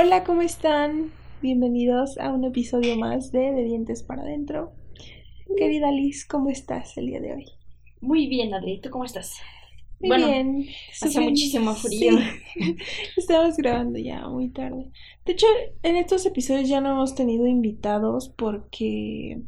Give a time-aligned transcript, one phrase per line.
[0.00, 1.10] Hola, ¿cómo están?
[1.42, 4.70] Bienvenidos a un episodio más de De Dientes para Adentro.
[5.56, 7.46] Querida Liz, ¿cómo estás el día de hoy?
[8.00, 9.34] Muy bien, Adri, ¿tú cómo estás?
[9.98, 10.66] Muy Bueno, bien.
[11.02, 12.12] hace muchísimo frío.
[12.54, 12.76] Sí.
[13.16, 14.92] Estamos grabando ya muy tarde.
[15.26, 15.48] De hecho,
[15.82, 19.42] en estos episodios ya no hemos tenido invitados porque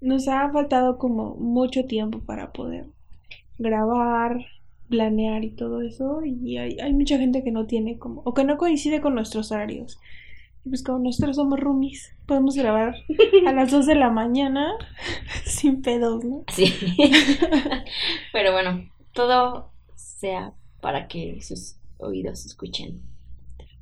[0.00, 2.86] nos ha faltado como mucho tiempo para poder
[3.58, 4.44] grabar,
[4.88, 6.22] planear y todo eso.
[6.24, 9.52] Y hay, hay mucha gente que no tiene como, o que no coincide con nuestros
[9.52, 9.98] horarios.
[10.64, 12.96] Y pues como nosotros somos roomies, podemos grabar
[13.46, 14.72] a las 2 de la mañana
[15.44, 16.44] sin pedos, ¿no?
[16.48, 16.72] Sí.
[18.32, 23.02] Pero bueno, todo sea para que sus oídos escuchen.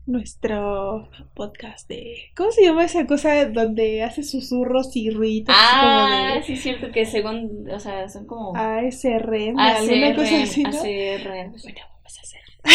[0.06, 2.30] Nuestro podcast de...
[2.37, 5.55] ¿Cómo se llama esa cosa donde hace susurros y ruiditos?
[5.56, 10.42] así Ah, como sí es cierto que según, o sea, son como ASRM, alguna cosa
[10.42, 10.70] así, ¿no?
[10.83, 12.41] Bueno, vamos a hacer.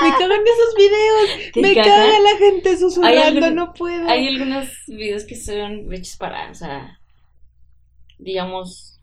[0.00, 1.52] Me cagan esos videos.
[1.54, 1.90] ¿Te Me cagan?
[1.90, 4.08] caga la gente susurrando, algún- no puedo.
[4.08, 7.00] Hay algunos videos que son hechos para, o sea,
[8.18, 9.00] digamos,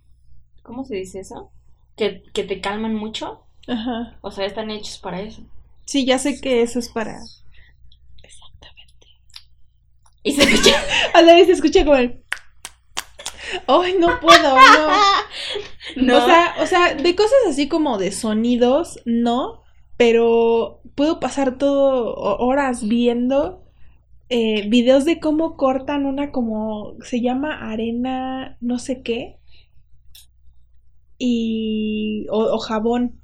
[0.63, 1.51] ¿cómo se dice eso?
[1.97, 3.41] Que, que te calman mucho.
[3.67, 4.17] Ajá.
[4.21, 5.41] O sea, están hechos para eso.
[5.85, 7.19] Sí, ya sé que eso es para...
[10.23, 10.75] Y se escucha.
[11.13, 12.23] A la vez se escucha como el...
[13.67, 14.89] Ay, no puedo, no.
[15.97, 16.17] No.
[16.17, 19.61] O sea, o sea, de cosas así como de sonidos, no,
[19.97, 23.63] pero puedo pasar todo ho- horas viendo
[24.29, 29.37] eh, videos de cómo cortan una como se llama arena no sé qué
[31.17, 33.21] y o, o jabón.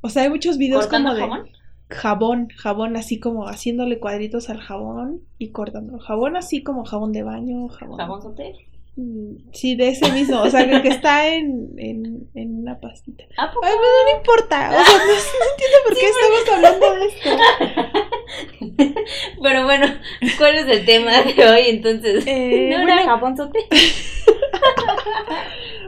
[0.00, 1.48] O sea, hay muchos videos ¿Cortando como de jamón?
[1.94, 7.22] Jabón, jabón así como haciéndole cuadritos al jabón y cortando jabón así como jabón de
[7.22, 7.98] baño, jabón.
[7.98, 8.52] ¿Jabón sote?
[8.96, 13.24] Mm, Sí, de ese mismo, o sea, el que está en, en, en una pastita.
[13.36, 15.12] Ay, pero no importa, o sea, no, no
[15.50, 17.30] entiendo por qué estamos hablando de esto.
[19.42, 19.86] Pero bueno,
[20.38, 22.24] ¿cuál es el tema de hoy entonces?
[22.26, 23.58] Eh, ¿No bueno, era jabón sote?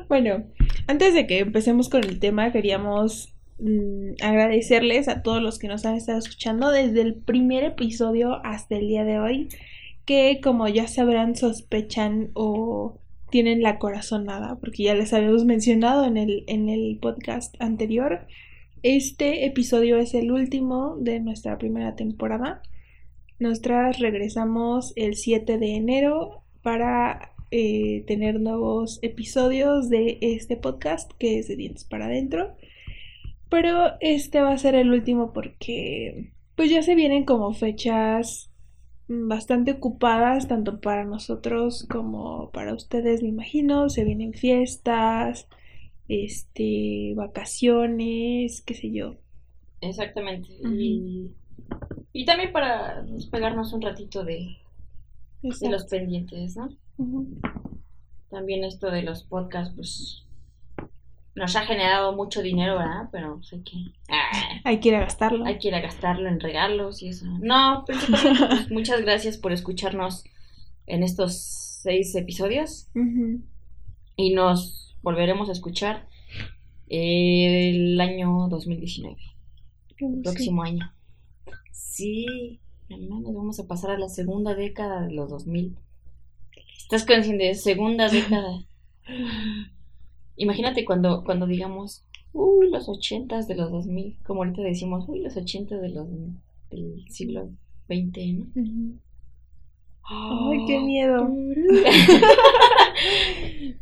[0.09, 0.44] bueno,
[0.87, 3.34] antes de que empecemos con el tema, queríamos
[4.22, 8.89] agradecerles a todos los que nos han estado escuchando desde el primer episodio hasta el
[8.89, 9.49] día de hoy,
[10.05, 12.99] que como ya sabrán, sospechan o
[13.31, 18.27] tienen la corazonada, porque ya les habíamos mencionado en el, en el podcast anterior.
[18.83, 22.62] Este episodio es el último de nuestra primera temporada.
[23.38, 31.38] Nosotras regresamos el 7 de enero para eh, tener nuevos episodios de este podcast que
[31.38, 32.55] es de Dientes para Adentro.
[33.49, 38.51] Pero este va a ser el último porque pues ya se vienen como fechas
[39.09, 43.89] bastante ocupadas tanto para nosotros como para ustedes, me imagino.
[43.89, 45.49] Se vienen fiestas,
[46.09, 49.15] este, vacaciones, qué sé yo.
[49.81, 50.49] Exactamente.
[50.65, 51.31] y,
[52.12, 54.56] y también para despegarnos un ratito de,
[55.43, 56.71] de los pendientes, ¿no?
[58.31, 60.25] También esto de los podcasts, pues
[61.37, 63.09] nos ha generado mucho dinero, ¿verdad?
[63.13, 65.45] Pero pues, hay que, ah, Hay que ir a gastarlo.
[65.45, 67.27] hay que ir a gastarlo en regalos y eso.
[67.41, 70.25] No, principalmente, pues, muchas gracias por escucharnos
[70.87, 71.37] en estos
[71.83, 72.89] seis episodios.
[74.17, 76.09] Y nos volveremos a escuchar
[76.89, 79.17] el año 2019,
[79.99, 80.07] Sí.
[80.23, 80.93] próximo año.
[81.71, 85.77] Sí, hermano, nos vamos a pasar a la segunda década de los 2000.
[86.79, 87.55] ¿Estás consciente?
[87.55, 88.65] Segunda década.
[90.37, 95.37] Imagínate cuando, cuando digamos, uy, los ochentas de los 2000, como ahorita decimos, uy, los
[95.37, 96.07] ochentas de los,
[96.71, 97.51] del siglo
[97.89, 98.47] XX, ¿no?
[98.55, 98.99] Ujú.
[100.09, 101.29] Ay, qué miedo.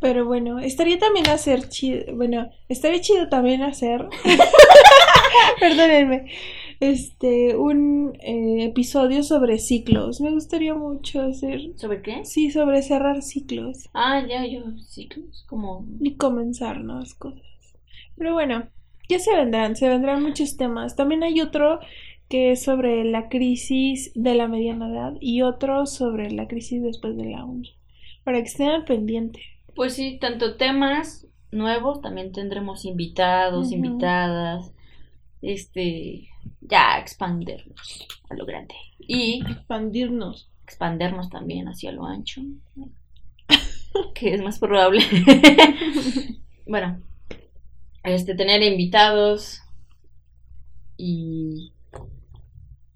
[0.01, 2.15] Pero bueno, estaría también hacer chido.
[2.15, 4.09] Bueno, estaría chido también hacer.
[5.61, 6.27] Perdónenme.
[6.85, 10.21] Este, un eh, episodio sobre ciclos.
[10.21, 11.61] Me gustaría mucho hacer.
[11.77, 12.27] ¿Sobre qué?
[12.27, 15.87] Sí, sobre cerrar ciclos Ah, ya, yo, ciclos, como...
[16.01, 17.41] y comenzar nuevas cosas.
[18.19, 18.69] Pero bueno,
[19.09, 20.95] ya se vendrán, se vendrán muchos temas.
[20.95, 21.81] También hay otro
[22.29, 27.17] que es sobre la crisis de la mediana edad y otro sobre la crisis después
[27.17, 27.79] de la uni.
[28.25, 29.41] Para que estén al pendiente.
[29.75, 34.74] Pues sí, tanto temas nuevos, también tendremos invitados, invitadas,
[35.45, 36.29] este,
[36.61, 40.49] ya expandernos a lo grande y Expandirnos.
[40.65, 42.41] expandernos también hacia lo ancho,
[44.15, 45.03] que es más probable.
[46.67, 47.03] bueno,
[48.03, 49.61] este, tener invitados
[50.97, 51.73] y,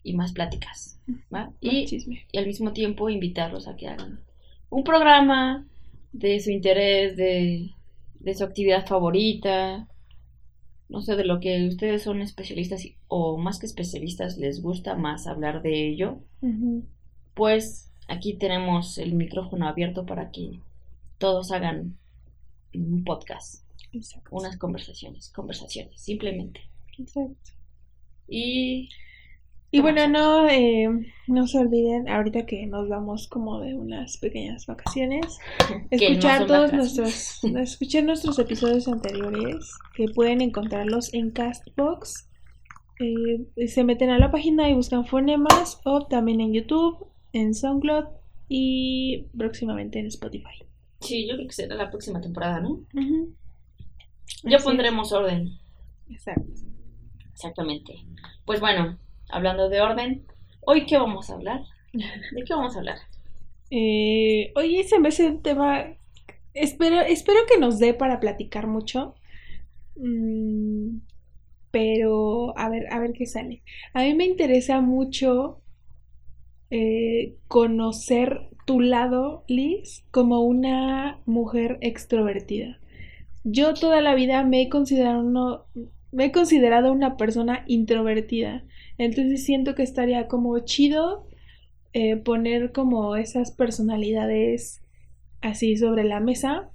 [0.02, 1.00] y más pláticas,
[1.60, 1.86] Y
[2.32, 4.20] y al mismo tiempo invitarlos a que hagan
[4.70, 5.66] un programa
[6.12, 7.70] de su interés, de,
[8.20, 9.88] de su actividad favorita.
[10.88, 15.26] No sé, de lo que ustedes son especialistas o más que especialistas les gusta más
[15.26, 16.20] hablar de ello,
[17.35, 20.61] pues aquí tenemos el micrófono abierto para que
[21.19, 21.99] todos hagan
[22.75, 24.31] un podcast, Exacto.
[24.32, 26.61] unas conversaciones, conversaciones, simplemente.
[26.99, 27.52] Exacto.
[28.26, 28.88] Y
[29.70, 30.88] Y ¿Qué bueno, no, eh,
[31.26, 35.38] no se olviden, ahorita que nos vamos como de unas pequeñas vacaciones,
[35.70, 42.30] no escuchar todos nuestros, escuchar nuestros episodios anteriores, que pueden encontrarlos en Castbox.
[43.00, 48.06] Eh, se meten a la página y buscan fonemas, o también en YouTube, en SoundCloud
[48.48, 50.64] y próximamente en Spotify.
[51.00, 52.86] sí, yo creo que será la próxima temporada, ¿no?
[54.44, 55.50] Ya Así pondremos orden.
[56.08, 56.52] Exacto.
[57.32, 57.94] Exactamente.
[58.46, 58.98] Pues bueno,
[59.28, 60.26] hablando de orden,
[60.60, 61.62] ¿hoy qué vamos a hablar?
[61.92, 62.98] ¿De qué vamos a hablar?
[63.70, 65.86] Eh, oye, se me hace un tema.
[66.54, 69.14] Espero, espero que nos dé para platicar mucho.
[69.96, 70.98] Mm,
[71.70, 73.62] pero a ver, a ver qué sale.
[73.92, 75.60] A mí me interesa mucho
[76.70, 82.78] eh, conocer tu lado, Liz, como una mujer extrovertida.
[83.44, 85.66] Yo toda la vida me he considerado,
[86.12, 88.64] me he considerado una persona introvertida.
[88.98, 91.26] Entonces siento que estaría como chido
[91.92, 94.82] eh, poner como esas personalidades
[95.40, 96.70] así sobre la mesa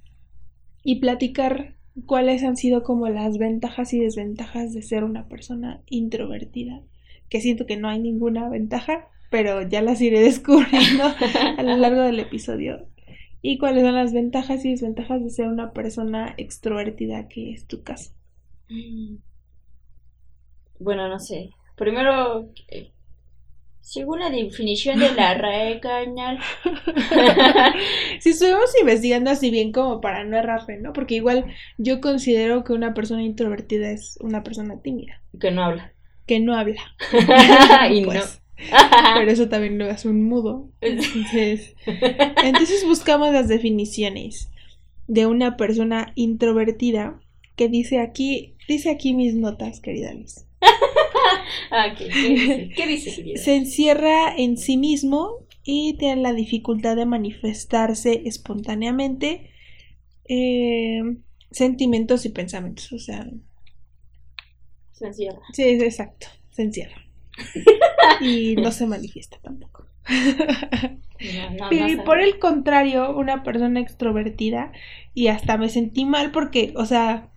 [0.82, 1.76] y platicar
[2.06, 6.82] cuáles han sido como las ventajas y desventajas de ser una persona introvertida.
[7.28, 11.04] Que siento que no hay ninguna ventaja, pero ya las iré descubriendo
[11.56, 12.86] a lo largo del episodio.
[13.42, 17.82] Y cuáles son las ventajas y desventajas de ser una persona extrovertida, que es tu
[17.82, 18.10] caso.
[20.78, 21.50] Bueno, no sé.
[21.76, 22.92] Primero, eh,
[23.80, 26.38] según la definición de la RAE, carnal.
[28.20, 30.92] Si estuvimos investigando así bien como para no errarle, ¿no?
[30.92, 35.92] Porque igual yo considero que una persona introvertida es una persona tímida, que no habla.
[36.26, 36.80] que no habla.
[37.90, 38.06] y no.
[38.06, 38.40] Pues,
[39.14, 40.70] Pero eso también lo hace un mudo.
[40.80, 44.50] Entonces, entonces buscamos las definiciones
[45.06, 47.20] de una persona introvertida
[47.56, 50.46] que dice aquí, dice aquí mis notas, querida Liz.
[51.70, 52.70] Ah, ¿qué, dice?
[52.76, 53.42] ¿Qué dice, querida?
[53.42, 59.50] Se encierra en sí mismo y tiene la dificultad de manifestarse espontáneamente
[60.28, 61.02] eh,
[61.50, 62.92] sentimientos y pensamientos.
[62.92, 63.26] O sea,
[64.92, 65.40] Se encierra.
[65.52, 66.96] sí, exacto, se encierra.
[68.20, 69.86] Y no se manifiesta tampoco.
[70.08, 74.72] No, no, no Y por el contrario, una persona extrovertida,
[75.14, 77.30] y hasta me sentí mal porque, o sea,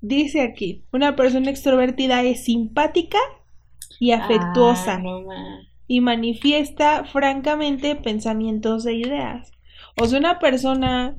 [0.00, 3.18] dice aquí, una persona extrovertida es simpática
[3.98, 9.52] y afectuosa Ah, no, y manifiesta francamente pensamientos e ideas.
[9.96, 11.16] O sea, una persona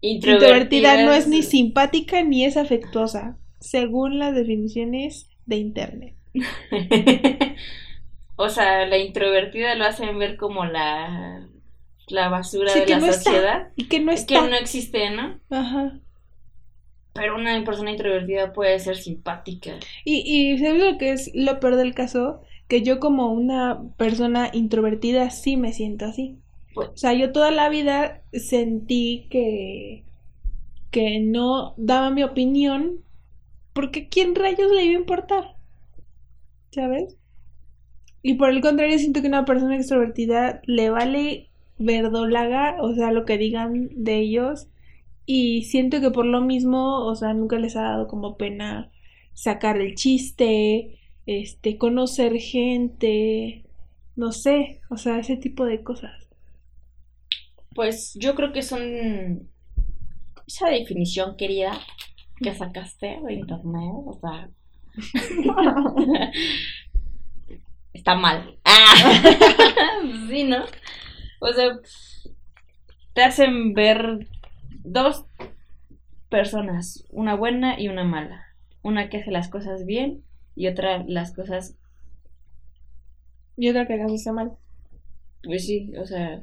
[0.00, 6.16] introvertida no es ni simpática ni es afectuosa, según las definiciones de internet.
[8.36, 11.48] o sea, la introvertida lo hacen ver como la,
[12.08, 13.30] la basura Sí, de que la no está.
[13.30, 13.72] sociedad.
[13.76, 14.42] Y que no que está.
[14.42, 15.40] no existe, ¿no?
[15.50, 16.00] Ajá.
[17.12, 19.78] Pero una persona introvertida puede ser simpática.
[20.04, 20.22] Y,
[20.54, 22.42] y ¿sabes lo que es lo peor del caso?
[22.68, 26.38] Que yo como una persona introvertida sí me siento así.
[26.74, 30.04] Pues- O sea, yo toda la vida sentí que,
[30.90, 33.04] que no daba mi opinión
[33.74, 35.56] porque ¿a quién rayos le iba a importar?
[36.72, 37.16] ¿Sabes?
[38.22, 43.24] Y por el contrario, siento que una persona extrovertida le vale verdolaga, o sea, lo
[43.24, 44.68] que digan de ellos.
[45.32, 48.90] Y siento que por lo mismo, o sea, nunca les ha dado como pena
[49.32, 53.64] sacar el chiste, este, conocer gente,
[54.16, 56.26] no sé, o sea, ese tipo de cosas.
[57.76, 59.48] Pues yo creo que son
[60.48, 61.78] esa definición querida
[62.42, 64.50] que sacaste de internet, o sea,
[67.92, 68.58] está mal.
[68.64, 69.22] Ah.
[70.28, 70.64] sí, ¿no?
[71.38, 71.78] O sea,
[73.12, 74.26] te hacen ver
[74.84, 75.26] dos
[76.30, 78.46] personas, una buena y una mala.
[78.82, 80.24] Una que hace las cosas bien
[80.56, 81.76] y otra las cosas,
[83.56, 84.56] Y otra que las hace mal.
[85.42, 86.42] pues sí, o sea,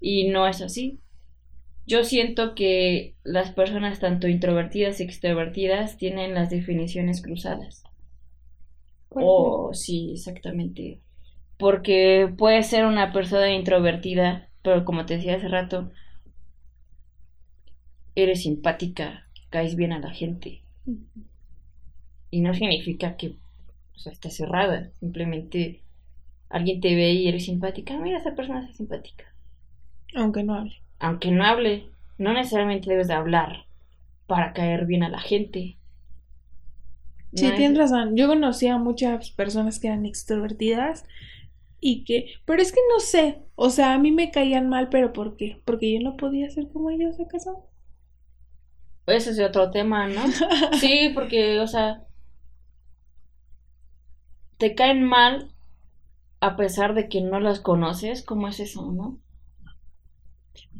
[0.00, 1.00] y no es así.
[1.86, 7.84] Yo siento que las personas tanto introvertidas y extrovertidas tienen las definiciones cruzadas.
[9.16, 11.00] Oh, sí, exactamente.
[11.56, 15.90] Porque puede ser una persona introvertida, pero como te decía hace rato,
[18.16, 20.62] eres simpática, caes bien a la gente.
[22.30, 23.28] Y no significa que
[23.96, 25.80] o sea, estés cerrada, simplemente
[26.50, 27.98] alguien te ve y eres simpática.
[27.98, 29.24] Mira, esa persona es simpática.
[30.14, 30.82] Aunque no hable.
[30.98, 33.66] Aunque no hable, no necesariamente debes de hablar
[34.26, 35.78] para caer bien a la gente.
[37.34, 38.16] Sí, No tienes es- razón.
[38.16, 41.04] Yo conocí a muchas personas que eran extrovertidas
[41.80, 45.12] y que, pero es que no sé, o sea, a mí me caían mal, pero
[45.12, 45.60] ¿por qué?
[45.66, 47.66] Porque yo no podía ser como ellos acaso.
[49.06, 50.22] Ese es otro tema, ¿no?
[50.80, 52.04] Sí, porque, o sea,
[54.58, 55.52] te caen mal
[56.40, 58.22] a pesar de que no las conoces.
[58.24, 59.20] ¿Cómo es eso, no?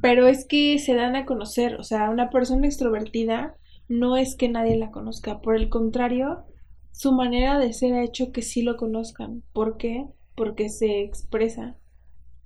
[0.01, 3.57] Pero es que se dan a conocer, o sea, una persona extrovertida
[3.89, 6.45] no es que nadie la conozca, por el contrario,
[6.93, 9.43] su manera de ser ha hecho que sí lo conozcan.
[9.53, 10.07] ¿Por qué?
[10.37, 11.77] Porque se expresa.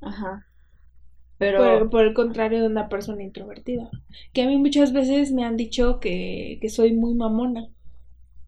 [0.03, 0.48] Ajá.
[1.39, 3.91] Pero, Por, por el contrario de una persona introvertida.
[4.33, 7.69] Que a mí muchas veces me han dicho que, que soy muy mamona,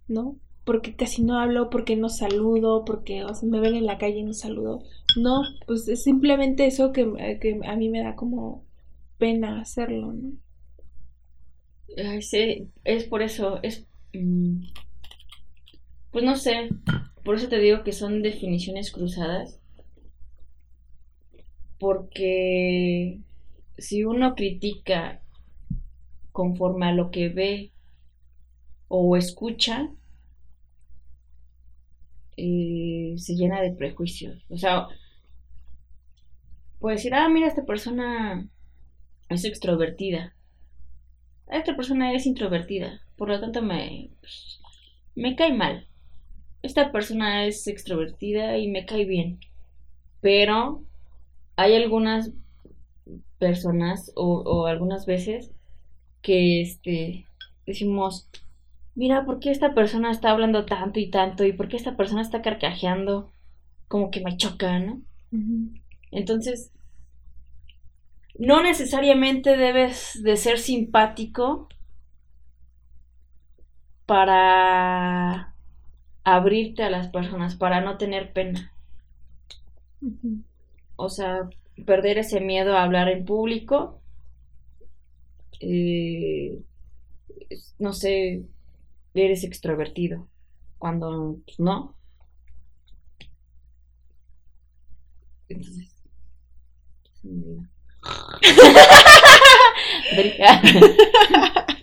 [0.09, 0.39] ¿no?
[0.65, 4.19] Porque casi no hablo, porque no saludo, porque o sea, me ven en la calle
[4.21, 4.85] y no saludo.
[5.17, 8.65] No, pues es simplemente eso que, que a mí me da como
[9.19, 10.33] pena hacerlo, ¿no?
[11.99, 13.87] ay, sí, es por eso, es...
[14.13, 14.63] mm,
[16.13, 16.69] Pues no sé,
[17.25, 19.60] por eso te digo que son definiciones cruzadas.
[21.81, 23.19] Porque
[23.79, 25.23] si uno critica
[26.31, 27.73] conforme a lo que ve
[28.89, 29.91] o escucha,
[32.37, 34.45] eh, se llena de prejuicios.
[34.51, 34.89] O sea,
[36.79, 38.49] puede decir, ah, mira, esta persona
[39.29, 40.35] es extrovertida.
[41.49, 43.01] Esta persona es introvertida.
[43.17, 44.61] Por lo tanto, me, pues,
[45.15, 45.87] me cae mal.
[46.63, 49.41] Esta persona es extrovertida y me cae bien.
[50.21, 50.85] Pero
[51.61, 52.31] hay algunas
[53.38, 55.52] personas o, o algunas veces
[56.23, 57.26] que este
[57.67, 58.29] decimos,
[58.95, 61.45] mira, ¿por qué esta persona está hablando tanto y tanto?
[61.45, 63.31] ¿Y por qué esta persona está carcajeando?
[63.88, 65.02] Como que me choca, ¿no?
[66.11, 66.73] Entonces,
[68.38, 71.69] no necesariamente debes de ser simpático
[74.07, 75.55] para
[76.25, 78.73] abrirte a las personas, para no tener pena.
[81.00, 81.49] O sea,
[81.87, 84.00] perder ese miedo a hablar en público.
[85.61, 86.59] eh,
[87.78, 88.45] no sé,
[89.14, 90.28] eres extrovertido.
[90.78, 91.97] Cuando pues, no.
[95.49, 95.90] Entonces.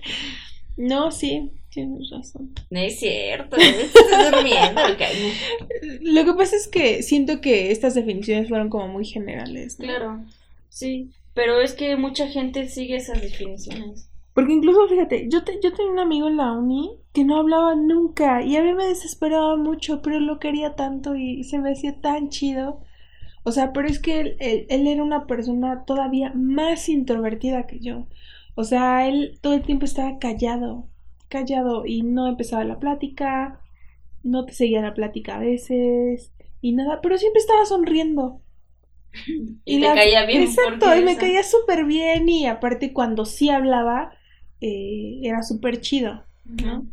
[0.78, 2.50] No, sí, tienes razón.
[2.72, 4.82] No es cierto, estás durmiendo.
[6.02, 9.86] Lo que pasa es que siento que estas definiciones fueron como muy generales, ¿no?
[9.86, 10.22] Claro,
[10.70, 14.10] sí, pero es que mucha gente sigue esas definiciones.
[14.34, 17.76] Porque incluso, fíjate, yo, te- yo tenía un amigo en la uni que no hablaba
[17.76, 22.00] nunca y a mí me desesperaba mucho, pero lo quería tanto y se me hacía
[22.02, 22.82] tan chido.
[23.44, 27.80] O sea, pero es que él, él- él era una persona todavía más introvertida que
[27.80, 28.08] yo.
[28.56, 30.88] O sea, él todo el tiempo estaba callado,
[31.30, 33.62] callado y no empezaba la plática,
[34.24, 38.42] no te seguía la plática a veces y nada, pero siempre estaba sonriendo.
[39.66, 40.44] Y, te las- caía bien.
[40.44, 41.20] Exacto, y me eso.
[41.20, 44.12] caía súper bien y aparte cuando sí hablaba
[44.62, 46.88] eh, era súper chido, ¿no?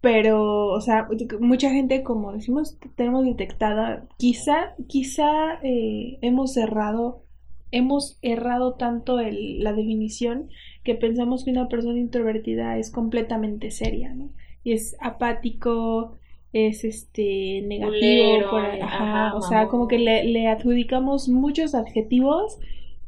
[0.00, 1.08] Pero, o sea,
[1.40, 7.26] mucha gente, como decimos, tenemos detectada, quizá, quizá eh, hemos errado,
[7.70, 10.48] hemos errado tanto el- la definición
[10.84, 14.30] que pensamos que una persona introvertida es completamente seria, ¿no?
[14.64, 16.18] Y es apático,
[16.52, 22.58] es este negativo, por ajá, ajá, o sea, como que le, le adjudicamos muchos adjetivos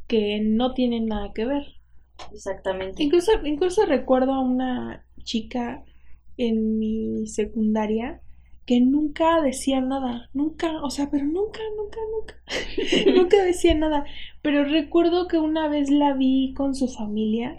[0.07, 1.65] que no tienen nada que ver.
[2.31, 3.01] Exactamente.
[3.03, 5.83] Incluso, incluso recuerdo a una chica
[6.37, 8.21] en mi secundaria
[8.65, 12.35] que nunca decía nada, nunca, o sea, pero nunca, nunca, nunca,
[13.21, 14.05] nunca decía nada.
[14.41, 17.57] Pero recuerdo que una vez la vi con su familia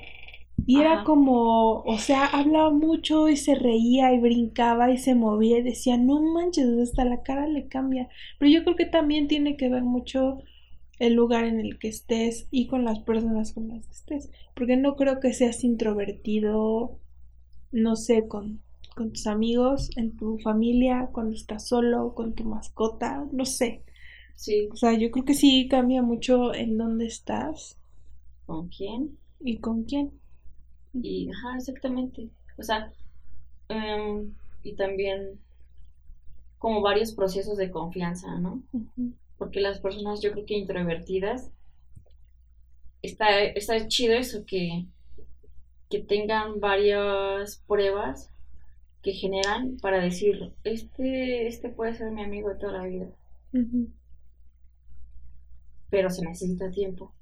[0.66, 5.58] y era como, o sea, hablaba mucho y se reía y brincaba y se movía
[5.58, 8.08] y decía, no manches, hasta la cara le cambia.
[8.38, 10.38] Pero yo creo que también tiene que ver mucho
[10.98, 14.30] el lugar en el que estés y con las personas con las que estés.
[14.54, 16.98] Porque no creo que seas introvertido,
[17.70, 18.60] no sé, con,
[18.94, 23.82] con tus amigos, en tu familia, cuando estás solo, con tu mascota, no sé.
[24.36, 24.68] Sí.
[24.72, 27.78] O sea, yo creo que sí cambia mucho en dónde estás
[28.46, 29.18] ¿Con quién?
[29.40, 30.12] y con quién.
[30.92, 32.30] Y, ajá, exactamente.
[32.58, 32.92] O sea,
[33.68, 34.32] em,
[34.62, 35.40] y también
[36.58, 38.62] como varios procesos de confianza, ¿no?
[38.72, 39.12] Ujú.
[39.36, 41.50] Porque las personas, yo creo que introvertidas,
[43.02, 44.86] está, está chido eso que,
[45.90, 48.30] que tengan varias pruebas
[49.04, 53.06] que generan para decir, este, este puede ser mi amigo de toda la vida,
[55.90, 57.12] pero se necesita tiempo.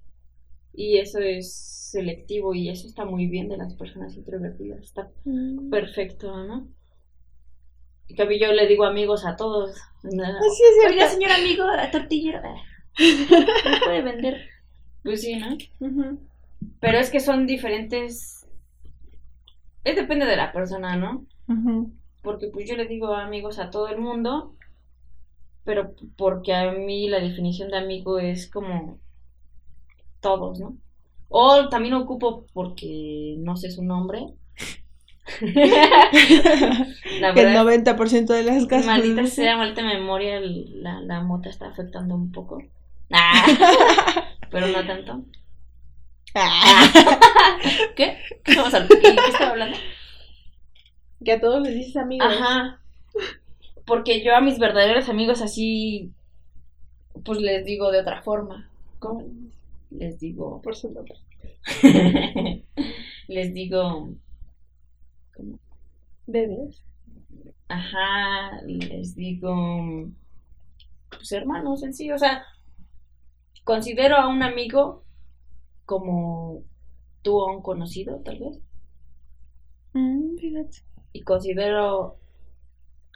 [0.74, 1.52] Y eso es
[1.90, 4.80] selectivo y eso está muy bien de las personas introvertidas.
[4.82, 5.68] Está Mm.
[5.70, 6.66] perfecto, ¿no?
[8.08, 9.76] En cambio, yo le digo amigos a todos.
[10.02, 10.38] Nada.
[10.38, 12.40] Así es Oiga, señor amigo, tortillero.
[12.98, 14.48] ¿Me puede vender?
[15.02, 15.56] Pues sí, ¿no?
[16.80, 18.41] Pero es que son diferentes.
[19.84, 21.26] Es depende de la persona, ¿no?
[22.22, 24.54] Porque pues yo le digo amigos a todo el mundo,
[25.64, 28.98] pero porque a mí la definición de amigo es como
[30.20, 30.76] todos, ¿no?
[31.28, 34.34] O también ocupo porque no sé su nombre.
[37.20, 38.86] la Que el verdad, 90% de las casas.
[38.86, 42.58] maldita sea, maldita memoria, la, la mota está afectando un poco.
[43.10, 43.46] Ah,
[44.50, 45.24] pero no tanto.
[46.34, 46.90] Ah.
[47.96, 48.18] ¿Qué?
[48.44, 48.44] ¿Qué?
[48.44, 49.31] ¿Qué qué estaba hablando?
[51.24, 52.26] Que a todos les dices amigos.
[52.28, 52.80] Ajá.
[53.86, 56.12] Porque yo a mis verdaderos amigos así,
[57.24, 58.70] pues les digo de otra forma.
[58.98, 59.26] ¿Cómo?
[59.90, 61.14] Les digo, Por su nombre.
[63.28, 64.10] les digo,
[65.34, 65.58] ¿cómo?
[66.26, 66.82] Bebés.
[67.68, 70.10] Ajá, les digo,
[71.08, 72.44] pues hermanos en sí, o sea,
[73.64, 75.04] considero a un amigo
[75.86, 76.62] como
[77.22, 78.58] tú a un conocido, tal vez,
[79.94, 80.78] Mm, fíjate.
[81.12, 82.16] Y considero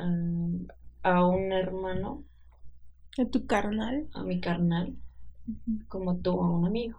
[0.01, 0.67] um,
[1.03, 2.25] a un hermano,
[3.19, 4.07] A tu carnal.
[4.15, 4.95] a mi carnal,
[5.89, 6.99] como tú a un amigo.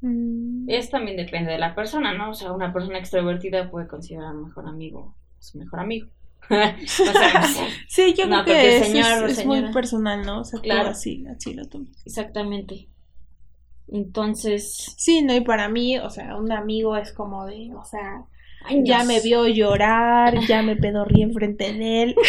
[0.00, 0.68] Mm.
[0.68, 2.30] Es también depende de la persona, ¿no?
[2.30, 6.08] O sea, una persona extrovertida puede considerar a un mejor amigo su mejor amigo.
[6.44, 7.42] o sea.
[7.88, 10.40] Sí, yo No, creo que señor es, es muy personal, ¿no?
[10.40, 10.80] O sea, Claro.
[10.80, 10.90] claro.
[10.90, 11.86] así, así lo tomo.
[12.04, 12.88] exactamente.
[13.88, 18.24] Entonces, Sí, no, y para mí, o sea, un amigo es como de, o sea,
[18.64, 19.06] ay, ya Dios.
[19.06, 22.14] me vio llorar, ya me pedorrí enfrente de él.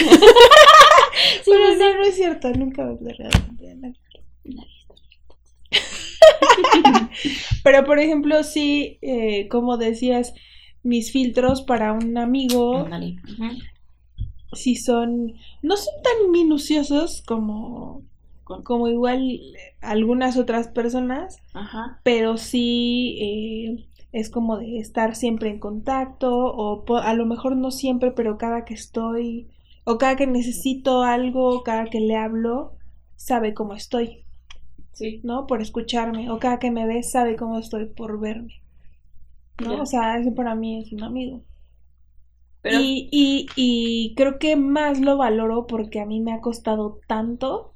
[1.43, 3.97] Sí, Pero no, no es cierto, nunca me pedorrí enfrente de él.
[7.63, 10.33] Pero, por ejemplo, sí, eh, como decías,
[10.83, 12.83] mis filtros para un amigo.
[12.83, 13.57] Ujú.
[14.53, 18.03] sí son, no son tan minuciosos como,
[18.43, 19.39] como igual
[19.81, 21.99] algunas otras personas, Ajá.
[22.03, 27.71] pero sí eh, es como de estar siempre en contacto o a lo mejor no
[27.71, 29.49] siempre, pero cada que estoy
[29.85, 32.77] o cada que necesito algo, cada que le hablo,
[33.17, 34.25] sabe cómo estoy,
[34.93, 35.23] Sí.
[35.23, 35.47] ¿no?
[35.47, 38.63] Por escucharme o cada que me ve sabe cómo estoy por verme,
[39.57, 39.81] ¿no?
[39.81, 41.43] O sea, eso para mí es un amigo.
[42.61, 46.99] Pero Y, y, y creo que más lo valoro porque a mí me ha costado
[47.07, 47.75] tanto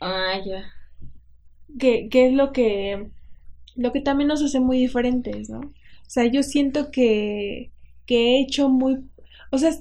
[0.00, 0.62] ah, ya.
[1.78, 3.10] que, que es lo que
[3.76, 5.60] lo que también nos hace muy diferentes, ¿no?
[5.60, 7.72] O sea, yo siento que,
[8.06, 8.98] que he hecho muy,
[9.52, 9.72] o sea,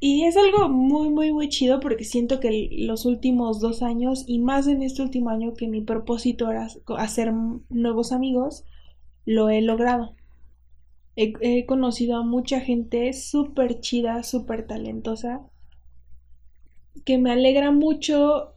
[0.00, 4.38] y es algo muy, muy, muy chido porque siento que los últimos dos años y
[4.38, 7.32] más en este último año que mi propósito era hacer
[7.68, 8.64] nuevos amigos,
[9.26, 10.14] lo he logrado.
[11.16, 15.42] He, he conocido a mucha gente súper chida, súper talentosa,
[17.04, 18.54] que me alegra mucho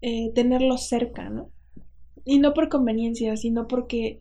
[0.00, 1.50] eh, tenerlos cerca, ¿no?
[2.24, 4.20] Y no por conveniencia, sino porque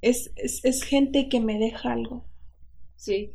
[0.00, 2.24] es, es, es gente que me deja algo.
[2.96, 3.32] Sí.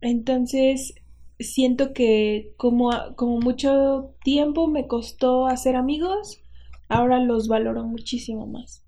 [0.00, 0.94] Entonces,
[1.40, 6.40] siento que como, como mucho tiempo me costó hacer amigos,
[6.88, 8.82] ahora los valoro muchísimo más,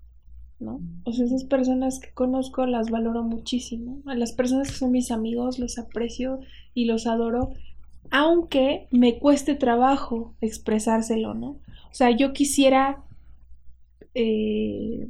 [0.59, 0.81] ¿no?
[1.05, 4.01] O sea, esas personas que conozco las valoro muchísimo.
[4.05, 6.39] A las personas que son mis amigos los aprecio
[6.73, 7.51] y los adoro,
[8.09, 11.49] aunque me cueste trabajo expresárselo, ¿no?
[11.49, 13.03] O sea, yo quisiera
[14.13, 15.07] eh,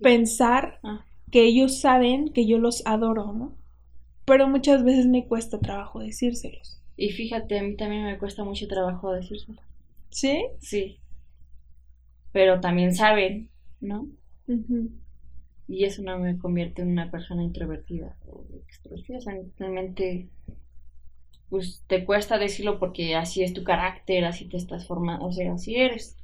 [0.00, 1.04] pensar Ah.
[1.30, 3.54] que ellos saben que yo los adoro, ¿no?
[4.24, 6.80] Pero muchas veces me cuesta trabajo decírselos.
[6.96, 9.60] Y fíjate, a mí también me cuesta mucho trabajo decírselo.
[10.10, 10.46] ¿Sí?
[10.60, 10.98] Sí.
[12.32, 13.48] Pero también saben,
[13.80, 14.08] ¿no?
[15.68, 19.20] Y eso no me convierte en una persona introvertida o extrovertida.
[19.20, 20.28] Simplemente,
[21.50, 25.52] pues te cuesta decirlo porque así es tu carácter, así te estás formando, o sea,
[25.54, 26.16] así eres.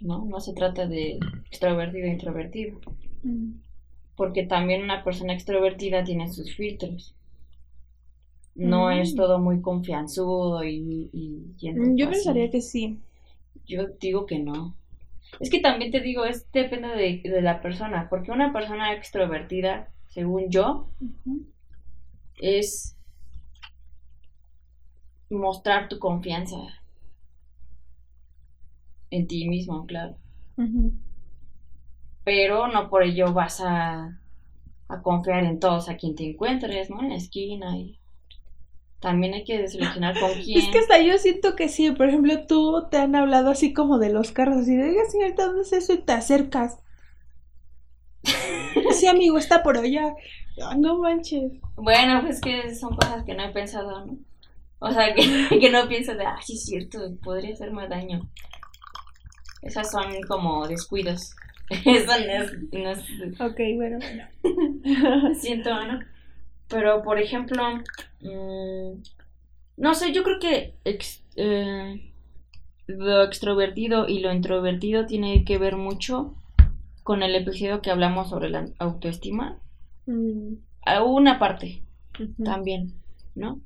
[0.00, 0.24] ¿no?
[0.24, 1.18] No se trata de
[1.50, 2.80] extrovertido e introvertido.
[3.22, 3.52] Mm.
[4.16, 7.14] Porque también una persona extrovertida tiene sus filtros.
[8.56, 8.90] No Mm.
[8.90, 12.10] es todo muy confianzudo y, y yendo Yo así.
[12.10, 13.00] pensaría que sí.
[13.66, 14.76] Yo digo que no.
[15.40, 19.92] Es que también te digo, es depende de, de la persona, porque una persona extrovertida,
[20.08, 20.88] según yo,
[22.38, 22.95] es
[25.30, 26.56] mostrar tu confianza
[29.10, 30.16] en ti mismo, claro.
[32.24, 34.20] Pero no por ello vas a,
[34.88, 37.00] a confiar en todos a quien te encuentres, ¿no?
[37.00, 37.98] En la esquina y
[39.00, 40.58] también hay que seleccionar con quién.
[40.58, 41.90] Es que hasta yo siento que sí.
[41.92, 44.58] Por ejemplo, tú te han hablado así como de los carros.
[44.58, 45.92] Así de, oiga, señorita, ¿dónde es eso?
[45.92, 46.78] Y te acercas.
[48.92, 50.14] Sí, amigo, está por allá.
[50.78, 51.52] No manches.
[51.76, 54.16] Bueno, pues que son cosas que no he pensado, ¿no?
[54.78, 55.22] O sea, que,
[55.60, 58.28] que no pienso de, ah, sí es cierto, podría hacerme daño.
[59.62, 61.34] Esas son como descuidos.
[61.84, 62.12] Eso
[62.72, 63.00] no es,
[63.40, 65.34] Ok, bueno, bueno.
[65.34, 66.00] Siento, ¿no?
[66.68, 67.62] Pero, por ejemplo,
[68.20, 69.00] mmm,
[69.76, 70.74] no sé, yo creo que
[71.36, 72.12] eh,
[72.86, 76.34] lo extrovertido y lo introvertido tiene que ver mucho
[77.02, 79.58] con el episodio que hablamos sobre la autoestima.
[80.06, 80.54] Mm.
[81.04, 81.82] Una parte
[82.42, 82.94] también,
[83.34, 83.60] ¿no?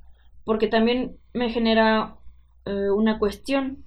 [0.44, 2.16] Porque también me genera
[2.66, 3.85] eh, una cuestión.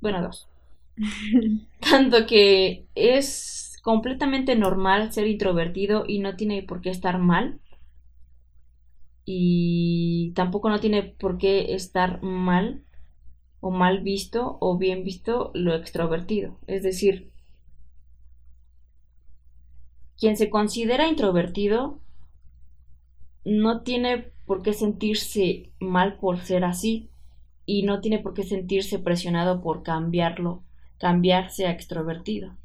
[0.00, 0.48] Bueno, dos.
[1.80, 7.60] Tanto que es completamente normal ser introvertido y no tiene por qué estar mal
[9.24, 12.82] y tampoco no tiene por qué estar mal
[13.60, 16.58] o mal visto o bien visto lo extrovertido.
[16.66, 17.30] Es decir,
[20.18, 21.98] quien se considera introvertido
[23.44, 27.10] no tiene por qué sentirse mal por ser así
[27.66, 30.62] y no tiene por qué sentirse presionado por cambiarlo,
[30.98, 32.56] cambiarse a extrovertido.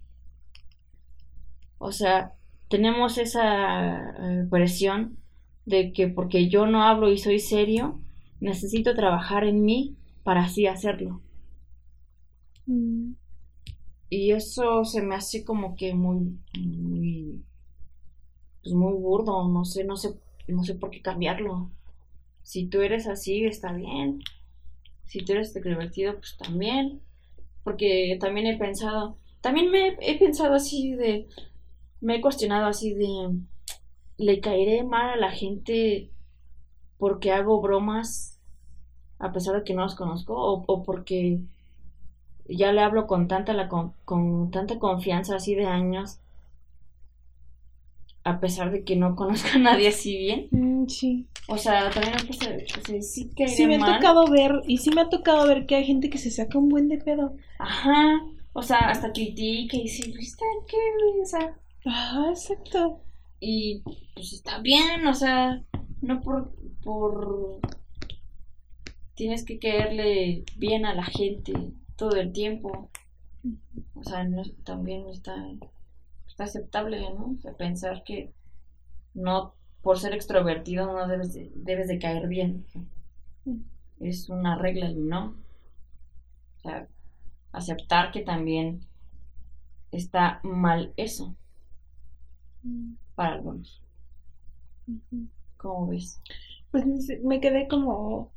[1.77, 2.33] O sea,
[2.69, 5.17] tenemos esa eh, presión
[5.65, 7.99] de que porque yo no hablo y soy serio,
[8.39, 11.21] necesito trabajar en mí para así hacerlo.
[12.65, 13.13] Mm.
[14.09, 17.43] Y eso se me hace como que muy, muy,
[18.63, 20.15] pues muy burdo, no sé, no sé,
[20.47, 21.69] no sé por qué cambiarlo.
[22.43, 24.21] Si tú eres así, está bien.
[25.05, 27.01] Si tú eres extrovertido, pues también.
[27.63, 31.27] Porque también he pensado, también me he pensado así de,
[31.99, 33.37] me he cuestionado así de,
[34.17, 36.09] le caeré mal a la gente
[36.97, 38.39] porque hago bromas
[39.19, 41.39] a pesar de que no los conozco o, porque
[42.47, 46.19] ya le hablo con tanta la con, tanta confianza así de años
[48.27, 50.47] a pesar de que no conozco a nadie así bien.
[50.51, 51.27] Mm, sí.
[51.47, 55.09] O sea, también me sí que Sí me ha tocado ver y sí me ha
[55.09, 57.35] tocado ver que hay gente que se saca un buen de pedo.
[57.59, 58.21] Ajá.
[58.53, 60.77] O sea, hasta critica y dice, ¿viste qué?
[61.21, 63.01] O sea, Ajá, exacto.
[63.39, 63.81] Y
[64.13, 65.63] pues está bien, o sea,
[66.01, 67.59] no por, por
[69.15, 71.53] tienes que caerle bien a la gente
[71.95, 72.89] todo el tiempo.
[73.95, 75.35] O sea, no, también está
[76.43, 77.37] aceptable, ¿no?
[77.57, 78.31] Pensar que
[79.13, 82.65] no por ser extrovertido no debes de, debes de caer bien.
[83.99, 85.35] Es una regla, ¿no?
[86.57, 86.87] O sea,
[87.51, 88.81] aceptar que también
[89.91, 91.35] está mal eso
[93.15, 93.81] para algunos.
[95.57, 96.21] ¿Cómo ves?
[96.71, 96.85] Pues
[97.23, 98.31] me quedé como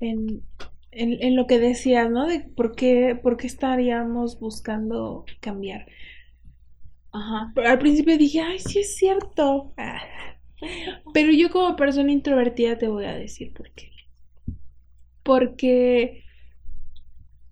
[0.00, 0.42] en,
[0.90, 2.26] en, lo que decías, ¿no?
[2.26, 5.86] De por qué, por qué estaríamos buscando cambiar.
[7.12, 7.52] Ajá.
[7.66, 9.72] al principio dije, ay, sí es cierto.
[11.12, 13.90] Pero yo como persona introvertida te voy a decir por qué.
[15.22, 16.24] Porque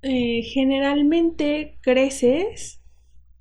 [0.03, 2.81] eh, generalmente creces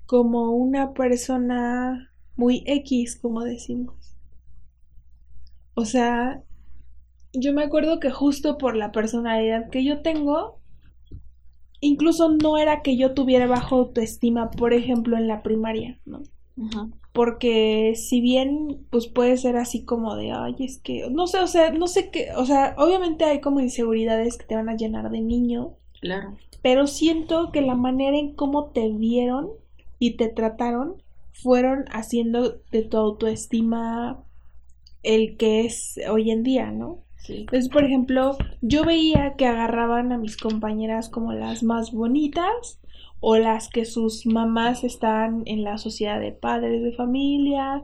[0.06, 4.15] como una persona muy X, como decimos.
[5.75, 6.41] O sea,
[7.34, 10.62] yo me acuerdo que justo por la personalidad que yo tengo,
[11.85, 16.21] incluso no era que yo tuviera bajo autoestima, por ejemplo, en la primaria, ¿no?
[17.11, 21.47] Porque si bien, pues puede ser así como de, ay, es que, no sé, o
[21.47, 25.09] sea, no sé qué, o sea, obviamente hay como inseguridades que te van a llenar
[25.09, 25.75] de niño.
[26.01, 26.35] Claro.
[26.61, 29.49] Pero siento que la manera en cómo te vieron
[29.99, 34.23] y te trataron fueron haciendo de tu autoestima
[35.03, 37.04] el que es hoy en día, ¿no?
[37.29, 42.79] Entonces, por ejemplo, yo veía que agarraban a mis compañeras como las más bonitas
[43.19, 47.81] o las que sus mamás están en la sociedad de padres de familia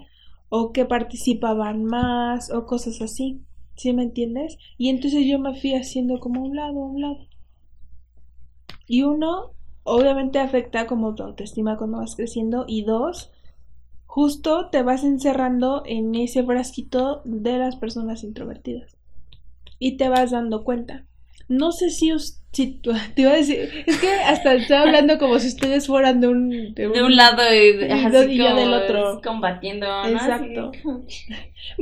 [0.49, 3.41] o que participaban más o cosas así.
[3.75, 4.57] ¿Sí me entiendes?
[4.77, 7.27] Y entonces yo me fui haciendo como un lado, un lado.
[8.87, 13.31] Y uno, obviamente afecta como tu autoestima cuando vas creciendo y dos,
[14.05, 19.00] justo te vas encerrando en ese frasquito de las personas introvertidas
[19.81, 21.05] y te vas dando cuenta.
[21.49, 22.11] No sé si,
[22.51, 22.79] si
[23.15, 26.73] te iba a decir, es que hasta estoy hablando como si ustedes fueran de un,
[26.75, 29.21] de un, lado y, yo del otro.
[29.23, 30.71] Combatiendo, Exacto.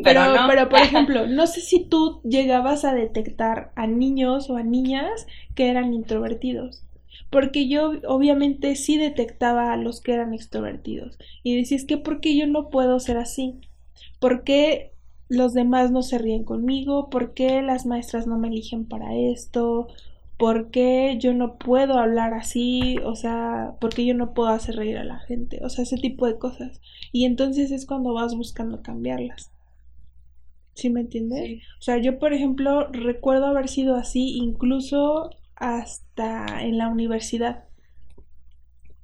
[0.02, 4.64] pero, pero, por ejemplo, no sé si tú llegabas a detectar a niños o a
[4.64, 6.84] niñas que eran introvertidos
[7.30, 12.22] porque yo obviamente sí detectaba a los que eran extrovertidos y decía, es que ¿por
[12.22, 13.60] qué yo no puedo ser así?
[14.20, 14.94] ¿Por qué
[15.30, 17.10] los demás no se ríen conmigo?
[17.10, 19.88] ¿Por qué las maestras no me eligen para esto?
[20.38, 22.98] ¿Por qué yo no puedo hablar así?
[23.06, 25.60] O sea, ¿por qué yo no puedo hacer reír a la gente?
[25.64, 26.82] O sea, ese tipo de cosas.
[27.12, 29.52] Y entonces es cuando vas buscando cambiarlas.
[30.76, 31.62] ¿Sí me entiendes?
[31.80, 37.66] O sea, yo, por ejemplo, recuerdo haber sido así incluso hasta en la universidad.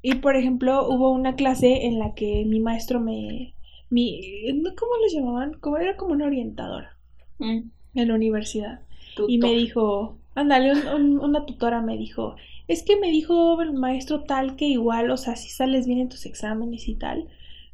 [0.01, 3.54] Y, por ejemplo, hubo una clase en la que mi maestro me...
[3.89, 5.53] Mi, ¿Cómo le llamaban?
[5.59, 6.97] Como era como una orientadora
[7.39, 7.69] Mm.
[7.95, 8.81] en la universidad.
[9.15, 9.29] Tutor.
[9.29, 12.35] Y me dijo, ándale, un- un- una tutora me dijo,
[12.67, 16.09] es que me dijo el maestro tal que igual, o sea, si sales bien en
[16.09, 17.27] tus exámenes y tal,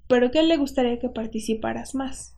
[0.08, 2.36] pero que a él le gustaría que participaras más.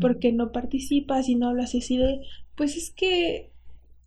[0.00, 2.20] Porque no participas y no hablas así de,
[2.56, 3.50] pues es que,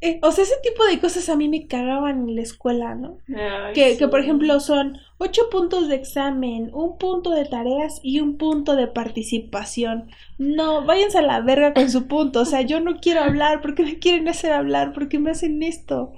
[0.02, 3.20] eh, o sea, ese tipo de cosas a mí me cagaban en la escuela, ¿no?
[3.34, 3.98] Ay, Que, sí.
[3.98, 8.76] que por ejemplo son ocho puntos de examen, un punto de tareas y un punto
[8.76, 10.10] de participación.
[10.38, 12.42] No, váyanse a la verga con su punto.
[12.42, 13.62] O sea, yo no quiero hablar.
[13.62, 14.94] ¿Por qué me quieren hacer hablar?
[14.94, 16.14] ¿Por qué me hacen esto?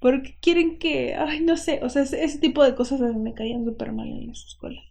[0.00, 1.14] ¿Por qué quieren que.?
[1.14, 1.80] Ay, no sé.
[1.82, 4.44] O sea, ese, ese tipo de cosas a mí me caían súper mal en las
[4.46, 4.84] escuelas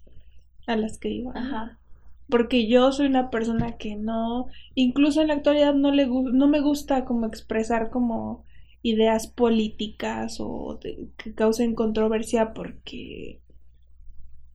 [0.68, 1.36] a las que iba.
[1.36, 1.40] ¿no?
[1.40, 1.81] Ajá.
[2.32, 4.48] Porque yo soy una persona que no.
[4.74, 8.46] Incluso en la actualidad no, le, no me gusta como expresar como
[8.82, 13.42] ideas políticas o que causen controversia porque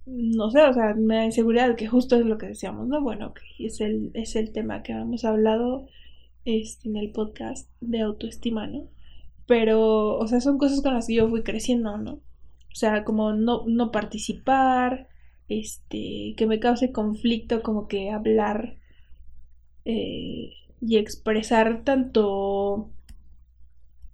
[0.07, 3.03] no sé, o sea, me da inseguridad que justo es lo que decíamos, ¿no?
[3.03, 5.89] Bueno, ok, es el, es el tema que hemos hablado
[6.45, 8.89] este, en el podcast de autoestima, ¿no?
[9.47, 12.13] Pero, o sea, son cosas con las que yo fui creciendo, ¿no?
[12.13, 15.09] O sea, como no, no participar,
[15.49, 18.77] este, que me cause conflicto como que hablar
[19.85, 22.91] eh, y expresar tanto,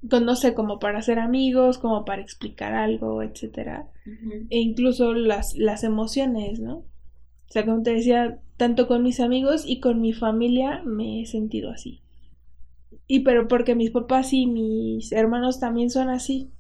[0.03, 3.89] no sé, como para ser amigos, como para explicar algo, etcétera
[4.51, 6.79] e incluso las, las emociones, ¿no?
[6.79, 11.27] O sea, como te decía, tanto con mis amigos y con mi familia me he
[11.27, 12.01] sentido así.
[13.07, 16.51] Y pero porque mis papás y mis hermanos también son así.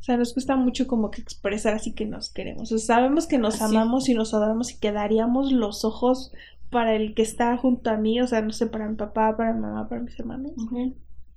[0.00, 2.72] O sea, nos cuesta mucho como que expresar así que nos queremos.
[2.72, 3.76] O sea, sabemos que nos Así.
[3.76, 6.32] amamos y nos adoramos y que daríamos los ojos
[6.70, 9.52] para el que está junto a mí, o sea, no sé, para mi papá, para
[9.52, 10.52] mi mamá, para mis hermanos.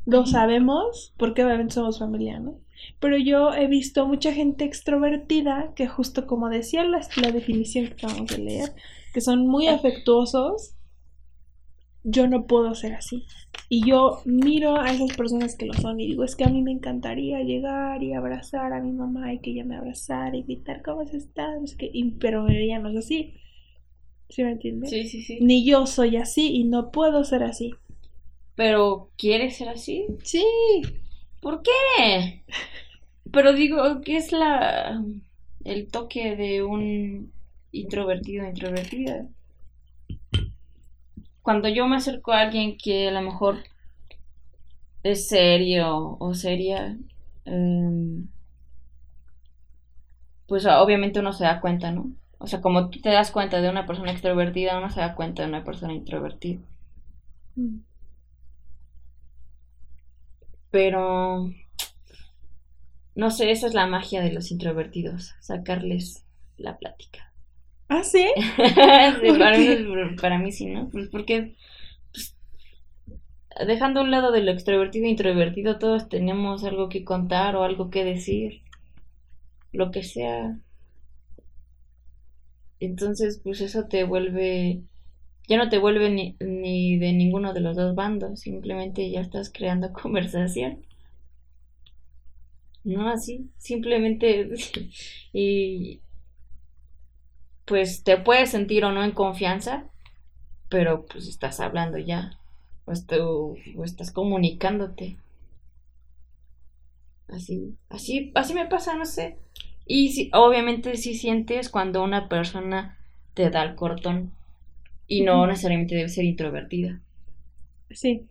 [0.05, 2.55] Lo sabemos porque obviamente somos familia, ¿no?
[2.99, 7.93] Pero yo he visto mucha gente extrovertida que justo como decía la, la definición que
[7.93, 8.73] acabamos de leer,
[9.13, 10.75] que son muy afectuosos,
[12.03, 13.25] yo no puedo ser así.
[13.69, 16.61] Y yo miro a esas personas que lo son y digo, es que a mí
[16.61, 20.81] me encantaría llegar y abrazar a mi mamá y que ella me abrazara y gritar,
[20.83, 21.17] ¿cómo sé
[21.77, 23.33] qué, y- pero ella no es así.
[24.29, 24.89] ¿Sí me entiendes?
[24.89, 25.37] Sí, sí, sí.
[25.41, 27.73] Ni yo soy así y no puedo ser así.
[28.55, 30.07] Pero, ¿quieres ser así?
[30.23, 30.45] Sí.
[31.41, 32.43] ¿Por qué?
[33.31, 35.03] Pero digo, ¿qué es la
[35.65, 37.31] el toque de un
[37.71, 39.27] introvertido introvertida?
[41.43, 43.57] Cuando yo me acerco a alguien que a lo mejor
[45.03, 46.97] es serio o seria,
[47.45, 48.27] em,
[50.47, 52.11] pues obviamente uno se da cuenta, ¿no?
[52.39, 55.43] O sea, como tú te das cuenta de una persona extrovertida, uno se da cuenta
[55.43, 56.61] de una persona introvertida.
[57.55, 57.79] Mm.
[60.71, 61.51] Pero
[63.15, 66.25] no sé, esa es la magia de los introvertidos, sacarles
[66.57, 67.32] la plática.
[67.89, 68.25] ¿Ah, sí?
[69.21, 69.67] Sí, ¿Por para, mí,
[70.19, 70.89] para mí sí, ¿no?
[70.89, 71.55] Pues porque
[72.11, 72.35] pues,
[73.65, 77.63] dejando a un lado de lo extrovertido e introvertido, todos tenemos algo que contar o
[77.63, 78.61] algo que decir,
[79.73, 80.57] lo que sea.
[82.79, 84.83] Entonces, pues eso te vuelve,
[85.49, 89.51] ya no te vuelve ni, ni de ninguno de los dos bandos, simplemente ya estás
[89.51, 90.85] creando conversación.
[92.83, 94.49] No así, simplemente
[95.33, 96.01] y
[97.65, 99.85] pues te puedes sentir o no en confianza,
[100.69, 102.39] pero pues estás hablando ya,
[102.85, 105.17] o, est- o estás comunicándote.
[107.27, 109.37] Así, así, así me pasa, no sé.
[109.85, 112.97] Y sí, obviamente sí sientes cuando una persona
[113.33, 114.31] te da el cortón
[115.07, 117.01] y no necesariamente debe ser introvertida.
[117.91, 118.27] Sí.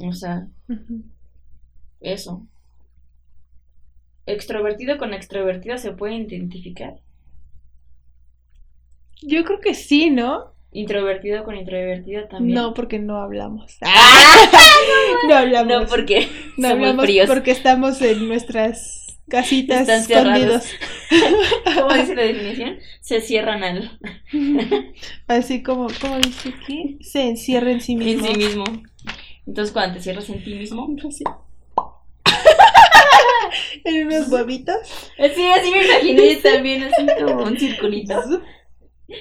[0.00, 0.48] O sea,
[2.00, 2.46] eso.
[4.26, 7.00] Extrovertido con extrovertida se puede identificar.
[9.26, 10.52] Yo creo que sí, ¿no?
[10.72, 12.54] Introvertido con introvertida también.
[12.54, 13.76] No, porque no hablamos.
[13.82, 14.48] ¡Ah!
[15.28, 15.72] No hablamos.
[15.72, 17.28] No, porque No somos hablamos fríos.
[17.28, 20.64] porque estamos en nuestras casitas Están escondidos.
[21.74, 22.78] ¿Cómo dice la definición?
[23.00, 23.98] Se cierran al,
[25.28, 28.26] Así como, ¿cómo dice que se encierra en sí en mismo.
[28.26, 28.64] sí mismo.
[29.46, 30.88] Entonces, cuando te cierras en ti mismo.
[31.08, 31.24] Así.
[33.84, 34.76] en unos huevitos.
[35.34, 38.14] Sí, así me imaginé también, así como un circulito.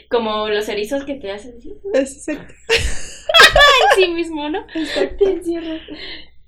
[0.10, 2.54] Como los erizos que te hacen así Exacto.
[2.70, 4.66] en sí mismo, ¿no?
[4.74, 5.26] Exacto.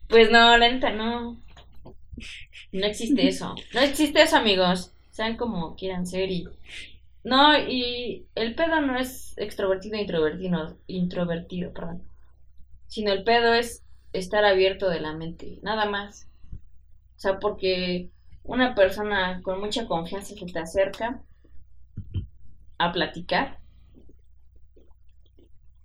[0.07, 1.41] Pues no, la neta, no.
[2.71, 3.55] No existe eso.
[3.73, 4.93] No existe eso, amigos.
[5.11, 6.47] Sean como quieran ser y.
[7.23, 12.03] No, y el pedo no es extrovertido e introvertido, introvertido, perdón.
[12.87, 16.27] Sino el pedo es estar abierto de la mente, nada más.
[17.15, 18.09] O sea, porque
[18.43, 21.21] una persona con mucha confianza se te acerca
[22.77, 23.59] a platicar,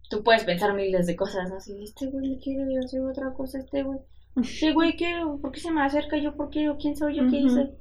[0.09, 4.01] tú puedes pensar miles de cosas, así, este güey quiere hacer otra cosa, este güey,
[4.37, 5.23] este güey, ¿qué?
[5.41, 6.17] ¿por qué se me acerca?
[6.17, 6.71] ¿Yo por qué?
[6.81, 7.29] ¿Quién soy yo?
[7.31, 7.71] ¿Qué hice?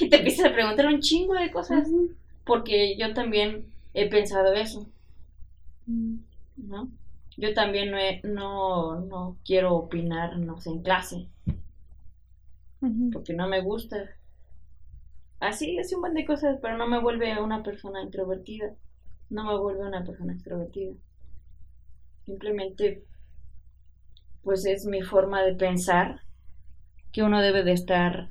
[0.00, 1.86] Y te empiezas a preguntar un chingo de cosas,
[2.46, 4.86] porque yo también he pensado eso,
[6.56, 6.90] ¿no?
[7.36, 11.28] Yo también no, no, no quiero opinar, no sé, en clase,
[13.12, 13.96] porque no me gusta.
[15.44, 18.74] Así, hace un montón de cosas, pero no me vuelve una persona introvertida,
[19.28, 20.94] no me vuelve una persona extrovertida.
[22.24, 23.04] Simplemente,
[24.42, 26.20] pues es mi forma de pensar
[27.12, 28.30] que uno debe de estar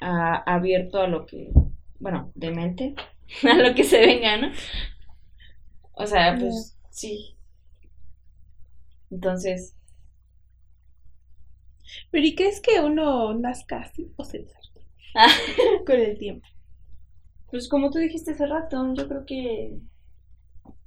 [0.00, 1.50] abierto a lo que,
[1.98, 2.94] bueno, de mente,
[3.50, 4.52] a lo que se venga, ¿no?
[5.94, 7.36] O sea, pues sí.
[9.10, 9.74] Entonces.
[12.10, 14.40] Pero ¿y qué es que uno nazca así o se
[15.86, 16.46] con el tiempo?
[17.50, 19.78] Pues como tú dijiste hace rato, yo creo que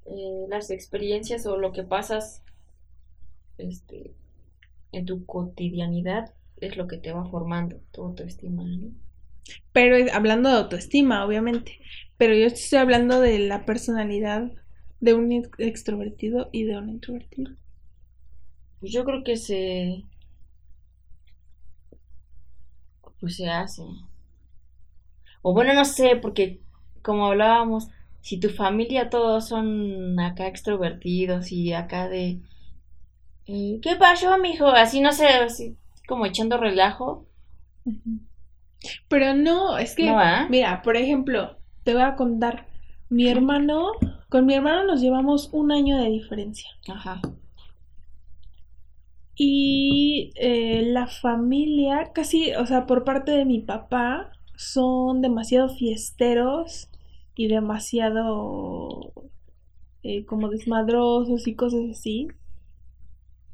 [0.06, 2.44] eh, las experiencias o lo que pasas
[3.58, 4.14] este,
[4.92, 8.92] en tu cotidianidad es lo que te va formando tu autoestima, ¿no?
[9.72, 11.80] Pero hablando de autoestima, obviamente.
[12.18, 14.52] Pero yo estoy hablando de la personalidad
[15.00, 17.54] de un extrovertido y de un introvertido.
[18.80, 20.04] Pues yo creo que se.
[23.20, 23.84] Pues se hace.
[25.42, 26.62] O bueno, no sé, porque
[27.02, 27.90] como hablábamos,
[28.22, 32.42] si tu familia todos son acá extrovertidos y acá de
[33.52, 34.68] eh, ¿qué pasó, mijo?
[34.68, 35.76] Así no sé, así
[36.08, 37.26] como echando relajo.
[39.08, 40.14] Pero no, es que
[40.50, 42.68] mira, por ejemplo, te voy a contar,
[43.10, 43.94] mi hermano,
[44.30, 46.70] con mi hermano nos llevamos un año de diferencia.
[46.88, 47.22] Ajá.
[49.36, 56.90] Y eh, la familia, casi, o sea, por parte de mi papá, son demasiado fiesteros
[57.34, 59.14] y demasiado
[60.04, 62.28] eh, como desmadrosos y cosas así.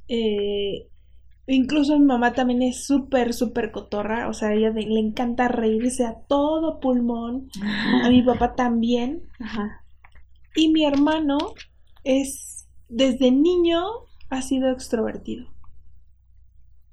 [0.08, 0.88] Eh,
[1.46, 6.08] incluso mi mamá también es súper, súper cotorra, o sea, a ella le encanta reírse
[6.08, 7.52] a todo pulmón,
[8.04, 9.30] a mi papá también.
[10.56, 11.38] Y mi hermano
[12.04, 13.84] es, desde niño,
[14.32, 15.46] ha sido extrovertido.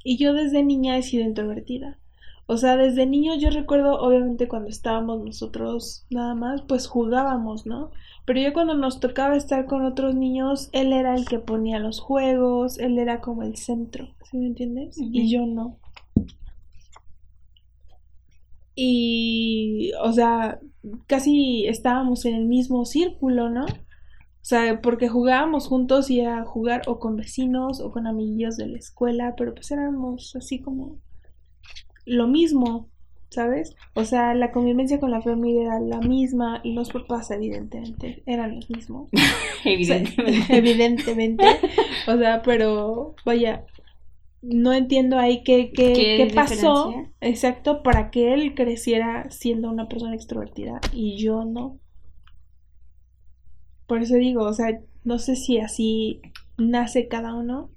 [0.05, 1.98] Y yo desde niña he sido introvertida.
[2.46, 7.90] O sea, desde niño yo recuerdo, obviamente cuando estábamos nosotros nada más, pues jugábamos, ¿no?
[8.24, 12.00] Pero yo cuando nos tocaba estar con otros niños, él era el que ponía los
[12.00, 14.96] juegos, él era como el centro, ¿sí me entiendes?
[14.98, 15.78] Y yo no.
[18.74, 20.61] Y, o sea,
[21.07, 23.64] casi estábamos en el mismo círculo, ¿no?
[23.64, 28.66] O sea, porque jugábamos juntos y a jugar o con vecinos o con amiguillos de
[28.66, 30.98] la escuela, pero pues éramos así como
[32.04, 32.88] lo mismo,
[33.30, 33.74] ¿sabes?
[33.94, 38.56] O sea, la convivencia con la familia era la misma y los papás evidentemente eran
[38.56, 39.08] los mismos.
[39.64, 40.46] evidentemente.
[40.56, 41.44] evidentemente.
[42.06, 43.64] O sea, pero vaya,
[44.42, 50.14] no entiendo ahí qué, qué, ¿Qué, pasó exacto para que él creciera siendo una persona
[50.14, 51.78] extrovertida y yo no.
[53.86, 56.20] Por eso digo, o sea, no sé si así
[56.56, 57.70] nace cada uno.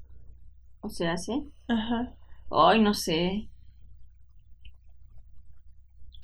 [0.82, 1.44] O se hace.
[1.68, 2.14] Ajá.
[2.52, 3.48] Ay, no sé.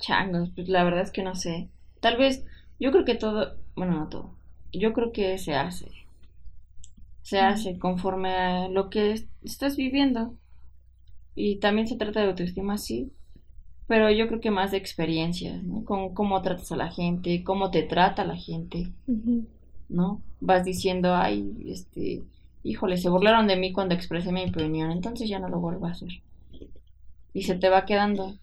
[0.02, 1.70] Changos, pues la verdad es que no sé.
[2.00, 2.44] Tal vez,
[2.78, 4.34] yo creo que todo, bueno, no todo.
[4.72, 5.86] Yo creo que se hace.
[7.22, 10.34] Se hace conforme a lo que estás viviendo.
[11.34, 13.12] Y también se trata de autoestima, sí.
[13.86, 15.84] Pero yo creo que más de experiencias, ¿no?
[15.84, 18.88] Con cómo tratas a la gente, cómo te trata la gente,
[19.88, 20.22] ¿no?
[20.40, 22.22] Vas diciendo, ay, este,
[22.64, 25.90] híjole, se burlaron de mí cuando expresé mi opinión, entonces ya no lo vuelvo a
[25.90, 26.22] hacer.
[27.34, 28.38] Y se te va quedando.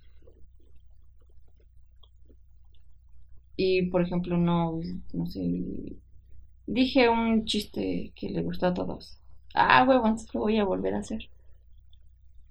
[3.61, 4.79] Y por ejemplo, no,
[5.11, 5.41] no sé,
[6.65, 9.17] dije un chiste que le gustó a todos.
[9.53, 11.27] Ah, huevón, lo voy a volver a hacer.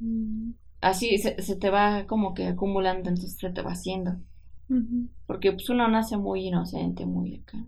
[0.01, 0.51] Mm.
[0.83, 4.17] Así se, te va como que acumulando, entonces se te va haciendo.
[5.27, 7.65] Porque pues uno nace muy inocente, muy acá.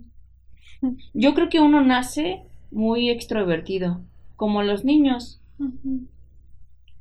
[1.15, 4.03] Yo creo que uno nace muy extrovertido,
[4.37, 5.41] como los niños.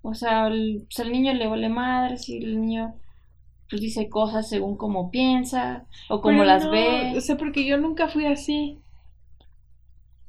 [0.02, 2.96] O sea, el, pues, al niño le vale madre si el niño
[3.70, 7.14] pues dice cosas según cómo piensa o cómo las ve.
[7.16, 8.80] O sea, porque yo nunca fui así.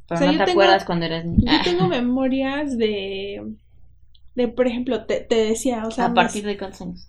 [0.07, 1.59] Pero no te acuerdas cuando eras niña.
[1.59, 3.55] Yo tengo memorias de,
[4.35, 6.07] de por ejemplo, te, decía, o sea...
[6.07, 7.09] ¿A partir de cuántos años?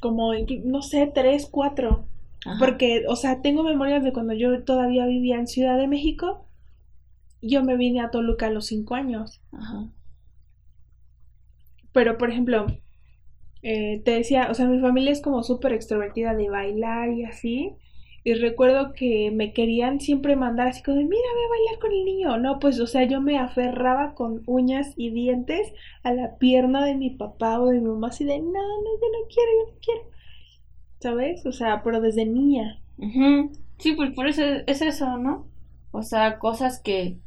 [0.00, 0.32] Como,
[0.64, 2.06] no sé, tres, cuatro.
[2.60, 6.46] Porque, o sea, tengo memorias de cuando yo todavía vivía en Ciudad de México.
[7.42, 9.40] Yo me vine a Toluca a los cinco años.
[9.50, 9.88] Ajá.
[11.92, 12.66] Pero, por ejemplo,
[13.68, 17.72] eh, te decía, o sea, mi familia es como súper extrovertida de bailar y así.
[18.22, 21.90] Y recuerdo que me querían siempre mandar así como de, mira, ve a bailar con
[21.90, 22.38] el niño.
[22.38, 25.72] No, pues, o sea, yo me aferraba con uñas y dientes
[26.04, 29.08] a la pierna de mi papá o de mi mamá así de, no, no, yo
[29.12, 30.00] no quiero, yo no quiero.
[31.00, 31.44] ¿Sabes?
[31.44, 32.80] O sea, pero desde niña.
[33.78, 35.48] Sí, pues por eso es eso, ¿no?
[35.90, 37.18] O sea, cosas que,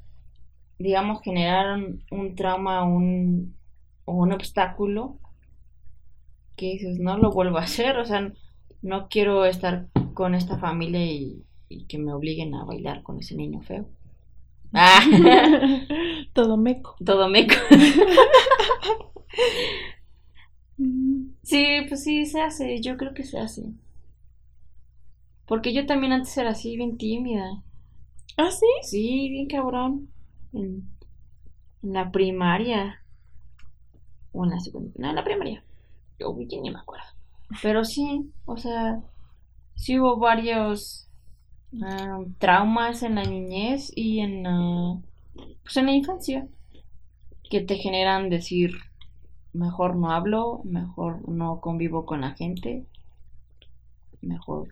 [0.77, 3.57] digamos, generaron un trauma un,
[4.05, 5.19] o un obstáculo
[6.59, 8.33] que dices, no lo vuelvo a hacer, o sea,
[8.81, 11.45] no quiero estar con esta familia y,
[11.87, 13.87] que me obliguen a bailar con ese niño feo.
[14.73, 14.99] Ah.
[16.33, 16.95] Todo meco.
[17.03, 17.55] Todo meco.
[21.43, 23.63] sí, pues sí, se hace, yo creo que se hace.
[25.45, 27.63] Porque yo también antes era así, bien tímida.
[28.35, 28.65] ¿Ah, sí?
[28.81, 30.09] Sí, bien cabrón.
[30.53, 30.89] En,
[31.83, 33.01] en la primaria.
[34.33, 34.91] O en la segunda.
[34.97, 35.63] No, en la primaria.
[36.19, 37.05] Yo ni me acuerdo.
[37.61, 39.01] Pero sí, o sea,
[39.75, 41.07] sí hubo varios
[41.81, 44.43] ah, traumas en la niñez y en,
[45.63, 46.47] pues en la infancia
[47.49, 48.71] que te generan decir,
[49.53, 52.85] mejor no hablo, mejor no convivo con la gente,
[54.21, 54.69] mejor,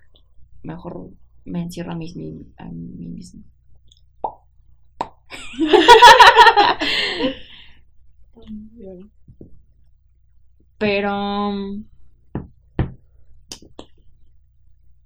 [0.61, 1.09] mejor
[1.45, 2.13] me encierro a mí,
[2.57, 3.41] a mí mismo.
[10.77, 11.13] Pero.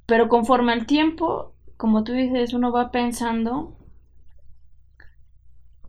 [0.05, 3.75] Pero conforme al tiempo, como tú dices, uno va pensando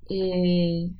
[0.08, 0.90] eh,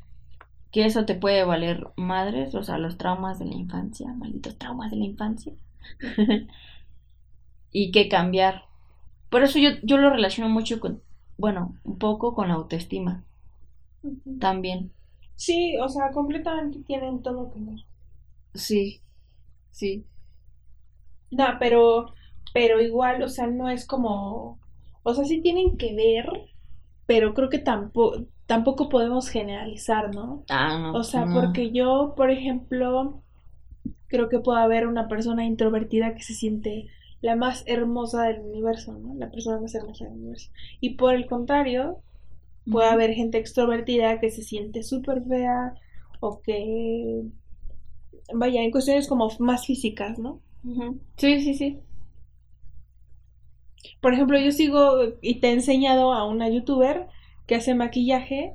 [0.72, 4.91] que eso te puede valer madres, o sea, los traumas de la infancia, malditos traumas
[4.91, 5.55] de la infancia,
[7.72, 8.64] y que cambiar.
[9.30, 11.03] Por eso yo, yo lo relaciono mucho con,
[11.39, 13.24] bueno, un poco con la autoestima.
[14.39, 14.91] También.
[15.37, 17.85] Sí, o sea, completamente tienen todo que ver.
[18.55, 19.03] Sí,
[19.71, 20.07] sí.
[21.31, 22.15] No, pero,
[22.53, 24.59] pero igual, o sea, no es como,
[25.03, 26.27] o sea, sí tienen que ver,
[27.07, 30.45] pero creo que tampoco, tampoco podemos generalizar, ¿no?
[30.51, 30.93] Ah.
[30.95, 33.23] O sea, porque yo, por ejemplo,
[34.09, 36.89] creo que puede haber una persona introvertida que se siente
[37.23, 39.15] la más hermosa del universo, ¿no?
[39.15, 40.51] La persona más hermosa del universo.
[40.81, 42.03] Y por el contrario,
[42.71, 45.75] puede haber gente extrovertida que se siente súper fea
[46.21, 47.23] o que
[48.35, 50.41] vaya, en cuestiones como más físicas, ¿no?
[51.16, 51.79] Sí, sí, sí.
[54.01, 57.09] Por ejemplo, yo sigo y te he enseñado a una youtuber
[57.47, 58.55] que hace maquillaje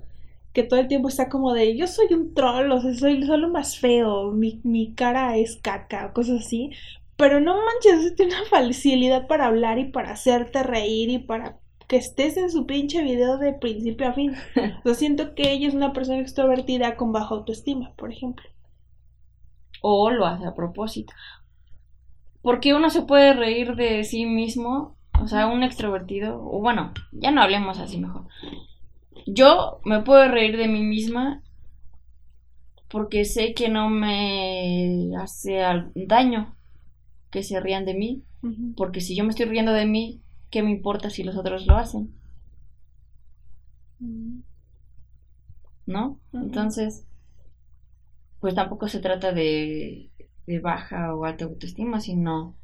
[0.53, 3.49] que todo el tiempo está como de yo soy un troll, o sea, soy solo
[3.49, 6.71] más feo, mi, mi cara es caca, o cosas así.
[7.15, 11.97] Pero no manches, tiene una facilidad para hablar y para hacerte reír y para que
[11.97, 14.35] estés en su pinche video de principio a fin.
[14.85, 18.45] Yo siento que ella es una persona extrovertida con baja autoestima, por ejemplo
[19.81, 21.13] o lo hace a propósito.
[22.41, 27.31] Porque uno se puede reír de sí mismo, o sea, un extrovertido, o bueno, ya
[27.31, 28.27] no hablemos así mejor.
[29.25, 31.41] Yo me puedo reír de mí misma
[32.87, 35.61] porque sé que no me hace
[35.95, 36.55] daño
[37.29, 38.23] que se rían de mí,
[38.77, 41.75] porque si yo me estoy riendo de mí, ¿qué me importa si los otros lo
[41.75, 42.13] hacen?
[45.85, 46.19] ¿No?
[46.31, 47.06] Entonces,
[48.39, 50.11] pues tampoco se trata de,
[50.61, 52.55] baja o alta autoestima, sino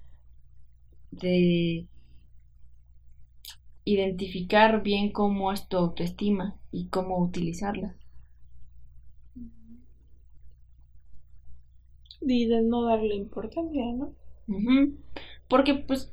[1.11, 1.87] de
[3.85, 7.95] identificar bien cómo es tu autoestima y cómo utilizarla.
[12.21, 14.13] Y de no darle importancia, ¿no?
[15.49, 16.11] Porque pues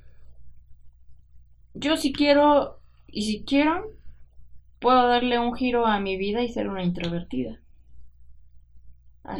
[1.75, 3.93] yo si quiero y si quiero
[4.81, 7.61] puedo darle un giro a mi vida y ser una introvertida.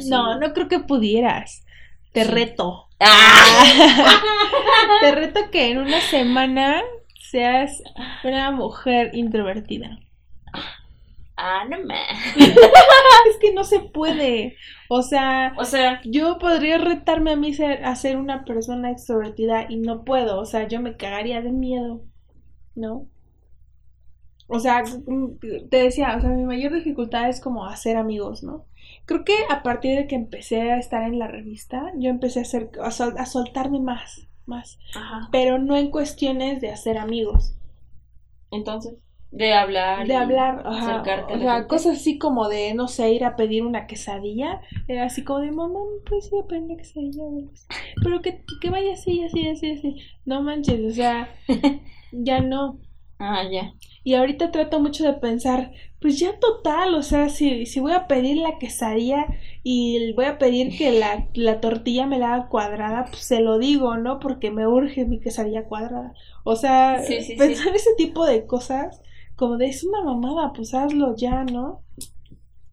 [0.07, 1.65] No, no creo que pudieras.
[2.11, 2.87] Te reto.
[2.99, 4.21] Ah.
[5.01, 6.81] Te reto que en una semana
[7.19, 7.81] seas
[8.23, 9.99] una mujer introvertida.
[11.37, 11.95] Ah, no me.
[12.35, 14.57] es que no se puede.
[14.89, 19.65] O sea, o sea, yo podría retarme a mí ser, a ser una persona extrovertida
[19.67, 20.39] y no puedo.
[20.39, 22.03] O sea, yo me cagaría de miedo.
[22.75, 23.07] ¿No?
[24.47, 24.83] O sea,
[25.69, 28.65] te decía, o sea, mi mayor dificultad es como hacer amigos, ¿no?
[29.05, 32.43] Creo que a partir de que empecé a estar en la revista, yo empecé a
[32.43, 34.79] hacer, a, soltarme más, más.
[34.95, 35.29] Ajá.
[35.31, 37.55] Pero no en cuestiones de hacer amigos.
[38.51, 38.95] Entonces,
[39.31, 40.05] de hablar.
[40.05, 41.01] De hablar, ajá.
[41.29, 44.61] o sea, cosas así como de, no sé, ir a pedir una quesadilla.
[44.89, 47.23] Era así como de, mamá, pues ir a pedir una quesadilla?
[48.03, 49.95] Pero que, que vaya así, así, así, así.
[50.25, 51.33] No manches, o sea,
[52.11, 52.79] ya no.
[53.19, 53.73] Ah, ya.
[54.03, 55.71] Y ahorita trato mucho de pensar,
[56.01, 59.27] pues ya total, o sea, si, si voy a pedir la quesadilla
[59.63, 63.59] y voy a pedir que la, la tortilla me la haga cuadrada, pues se lo
[63.59, 64.19] digo, ¿no?
[64.19, 66.13] Porque me urge mi quesadilla cuadrada.
[66.43, 69.01] O sea, Sí, sí, pensar ese tipo de cosas,
[69.35, 71.83] como de es una mamada, pues hazlo ya, ¿no?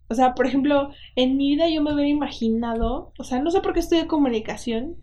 [0.09, 3.61] O sea, por ejemplo, en mi vida yo me hubiera imaginado, o sea, no sé
[3.61, 4.97] por qué estudié comunicación,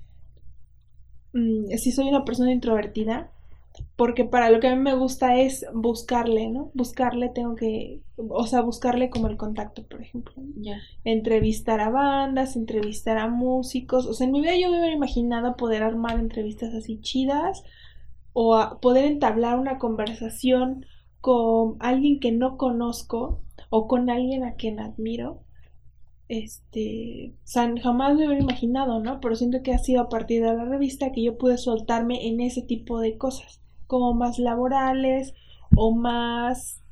[1.33, 3.33] mm, si soy una persona introvertida,
[3.97, 6.71] porque para lo que a mí me gusta es buscarle, ¿no?
[6.75, 10.35] Buscarle tengo que, o sea, buscarle como el contacto, por ejemplo.
[10.57, 10.79] Ya.
[11.05, 15.57] Entrevistar a bandas, entrevistar a músicos, o sea, en mi vida yo me hubiera imaginado
[15.57, 17.63] poder armar entrevistas así chidas
[18.33, 20.85] o a poder entablar una conversación
[21.21, 25.43] con alguien que no conozco o con alguien a quien admiro.
[26.29, 29.21] Este, o sea, jamás me hubiera imaginado, ¿no?
[29.21, 32.41] Pero siento que ha sido a partir de la revista que yo pude soltarme en
[32.41, 35.35] ese tipo de cosas, como más laborales
[35.75, 36.83] o más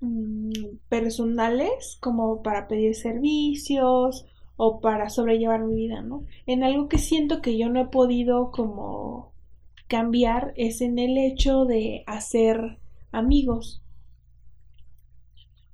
[0.00, 0.50] mm,
[0.88, 4.26] personales, como para pedir servicios
[4.56, 6.24] o para sobrellevar mi vida, ¿no?
[6.46, 9.32] En algo que siento que yo no he podido como
[9.88, 12.78] cambiar es en el hecho de hacer
[13.12, 13.82] amigos.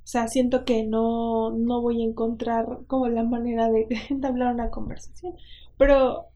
[0.04, 4.70] O sea, siento que no, no voy a encontrar como la manera de entablar una
[4.70, 5.34] conversación.
[5.78, 6.29] Pero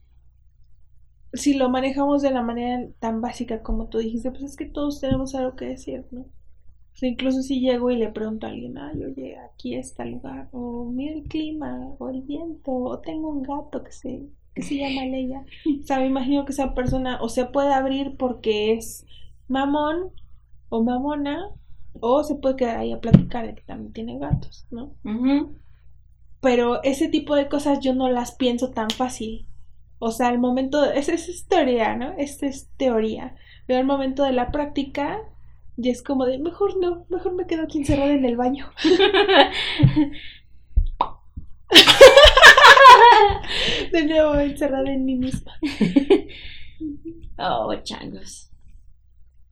[1.34, 5.00] si lo manejamos de la manera tan básica como tú dijiste, pues es que todos
[5.00, 6.22] tenemos algo que decir, ¿no?
[6.22, 10.12] O sea, incluso si llego y le pregunto a alguien, ay, oye, aquí está el
[10.12, 14.22] lugar, o mira el clima, o el viento, o tengo un gato que se,
[14.54, 15.44] que se llama Leia.
[15.82, 19.04] O sea, me imagino que esa persona o se puede abrir porque es
[19.48, 20.12] mamón
[20.68, 21.50] o mamona,
[22.00, 24.94] o se puede quedar ahí a platicar de que también tiene gatos, ¿no?
[26.40, 29.46] Pero ese tipo de cosas yo no las pienso tan fácil.
[30.06, 32.14] O sea, al momento, esa es teoría, ¿no?
[32.18, 33.34] Esta es teoría.
[33.66, 35.20] Pero al momento de la práctica,
[35.76, 38.70] ya es como de, mejor no, mejor me quedo aquí encerrada en el baño.
[43.92, 45.52] De nuevo encerrada en mí misma.
[47.38, 48.50] Oh, changos.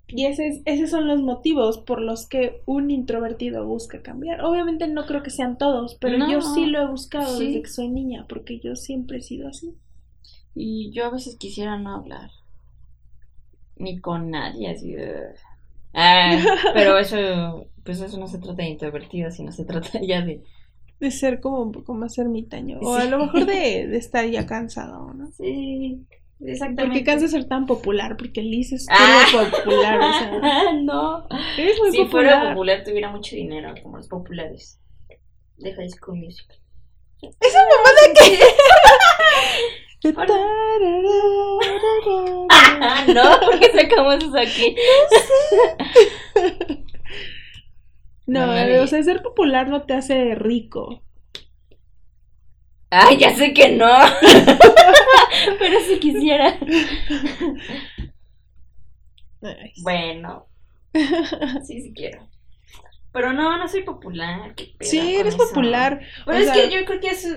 [0.08, 4.44] Y ese es- esos son los motivos por los que un introvertido busca cambiar.
[4.44, 7.46] Obviamente no creo que sean todos, pero No, yo sí lo he buscado sí.
[7.46, 9.74] desde que soy niña, porque yo siempre he sido así.
[10.54, 12.30] Y yo a veces quisiera no hablar.
[13.76, 15.34] Ni con nadie, así de...
[15.94, 16.36] Ah,
[16.74, 20.42] pero eso, pues eso no se trata de introvertido, sino se trata ya de...
[21.00, 22.78] De ser como un poco más ermitaño.
[22.80, 25.32] O a lo mejor de, de estar ya cansado, ¿no?
[25.32, 26.06] Sí,
[26.38, 29.24] Porque cansa de ser tan popular, porque Liz es Ah.
[29.32, 30.72] popular, o sea.
[30.80, 31.26] no.
[31.58, 32.08] Eres muy Si popular.
[32.10, 34.78] fuera popular, tuviera mucho dinero, como los populares.
[35.56, 36.56] De High School Musical.
[37.20, 38.38] ¿Esa mamada qué?
[40.04, 40.10] Ah,
[43.14, 44.74] no, porque sacamos eso aquí.
[48.26, 48.80] No, No, nadie.
[48.80, 51.02] o sea, ser popular no te hace rico.
[52.90, 53.86] Ay, ya sé que no.
[55.58, 56.58] Pero si quisiera.
[59.82, 60.46] Bueno,
[61.64, 62.28] sí, sí quiero.
[63.12, 64.54] Pero no, no soy popular.
[64.54, 65.46] ¿qué pedo Sí, eres eso?
[65.48, 66.00] popular.
[66.24, 67.28] Pero O es sea- que yo creo que eso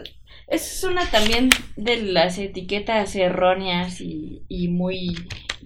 [0.48, 5.16] es una también de las etiquetas erróneas y, y muy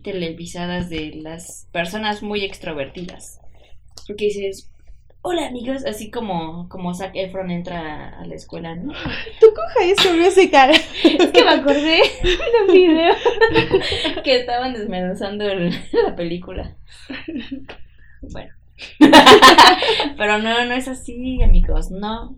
[0.03, 3.39] televisadas de las personas muy extrovertidas.
[4.07, 4.71] Porque dices,
[5.21, 8.93] hola amigos, así como, como Zac Efron entra a la escuela, ¿no?
[9.41, 10.71] Tú High School Musical.
[11.03, 13.13] Es que me acordé de un video
[14.23, 15.71] que estaban desmenuzando el-
[16.05, 16.75] la película.
[18.21, 18.53] Bueno.
[20.17, 21.91] Pero no, no es así, amigos.
[21.91, 22.37] No,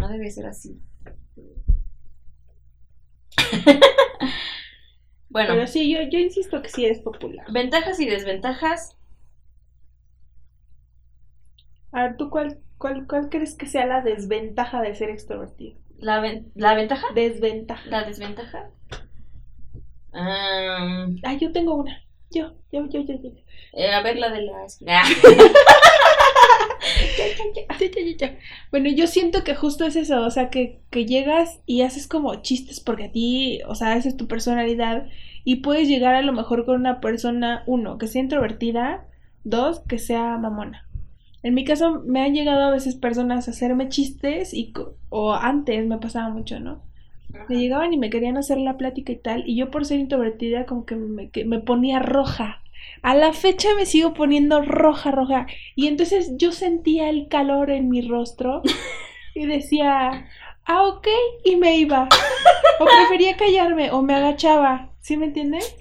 [0.00, 0.78] no debe ser así.
[5.28, 7.46] Bueno, Pero sí, yo, yo insisto que sí eres popular.
[7.50, 8.96] ventajas y desventajas.
[11.92, 15.78] A ver, ¿tú cuál, cuál, cuál crees que sea la desventaja de ser extrovertido?
[15.98, 17.88] La, ven- la ventaja, Desventaja.
[17.88, 18.70] la desventaja.
[20.12, 21.06] Ah,
[21.40, 22.02] yo tengo una.
[22.30, 23.30] Yo, yo, yo, yo, yo.
[23.74, 24.78] eh, a ver la de las.
[24.88, 25.04] Ah.
[25.04, 25.46] Ya, ya, ya,
[27.00, 27.01] ya.
[28.70, 32.34] Bueno, yo siento que justo es eso, o sea, que, que llegas y haces como
[32.42, 35.06] chistes porque a ti, o sea, esa es tu personalidad
[35.44, 39.06] y puedes llegar a lo mejor con una persona, uno, que sea introvertida,
[39.44, 40.86] dos, que sea mamona.
[41.42, 44.72] En mi caso me han llegado a veces personas a hacerme chistes y,
[45.08, 46.82] o antes me pasaba mucho, ¿no?
[47.48, 50.66] Me llegaban y me querían hacer la plática y tal, y yo por ser introvertida
[50.66, 52.61] como que me, que me ponía roja.
[53.02, 55.46] A la fecha me sigo poniendo roja, roja.
[55.74, 58.62] Y entonces yo sentía el calor en mi rostro
[59.34, 60.26] y decía,
[60.64, 61.08] ah, ok,
[61.44, 62.08] y me iba.
[62.78, 64.92] O prefería callarme o me agachaba.
[65.00, 65.76] ¿Sí me entiendes?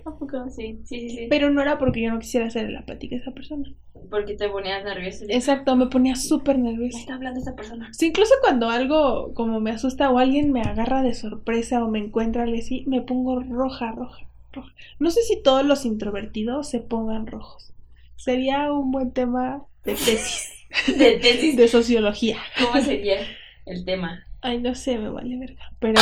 [0.50, 1.28] Sí, sí, sí, sí.
[1.30, 3.72] Pero no era porque yo no quisiera hacer la plática a esa persona.
[4.10, 5.26] Porque te ponías nerviosa.
[5.30, 6.98] Exacto, me ponía súper nerviosa.
[6.98, 7.90] Me está hablando esa persona.
[7.94, 12.00] Sí, incluso cuando algo como me asusta o alguien me agarra de sorpresa o me
[12.00, 14.74] encuentra algo así, me pongo roja, roja, roja.
[15.00, 17.74] No sé si todos los introvertidos se pongan rojos.
[18.16, 20.52] Sería un buen tema de tesis.
[20.88, 21.58] de tesis.
[21.58, 22.38] De sociología.
[22.60, 23.20] ¿Cómo sería
[23.66, 24.26] el tema?
[24.44, 25.72] Ay, no sé, me vale verga.
[25.80, 26.02] Pero.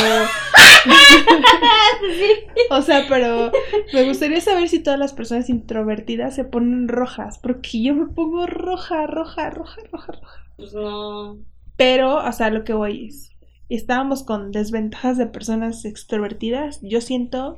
[2.70, 3.52] o sea, pero
[3.92, 7.38] me gustaría saber si todas las personas introvertidas se ponen rojas.
[7.38, 10.44] Porque yo me pongo roja, roja, roja, roja, roja.
[10.56, 11.38] Pues no.
[11.76, 13.30] Pero, o sea, lo que voy es.
[13.68, 16.80] Estábamos con desventajas de personas extrovertidas.
[16.82, 17.56] Yo siento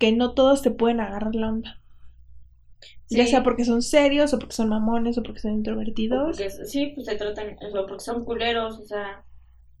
[0.00, 1.78] que no todos te pueden agarrar la onda.
[3.04, 3.18] Sí.
[3.18, 6.38] Ya sea porque son serios, o porque son mamones, o porque son introvertidos.
[6.38, 9.22] Porque, sí, pues se tratan, o porque son culeros, o sea.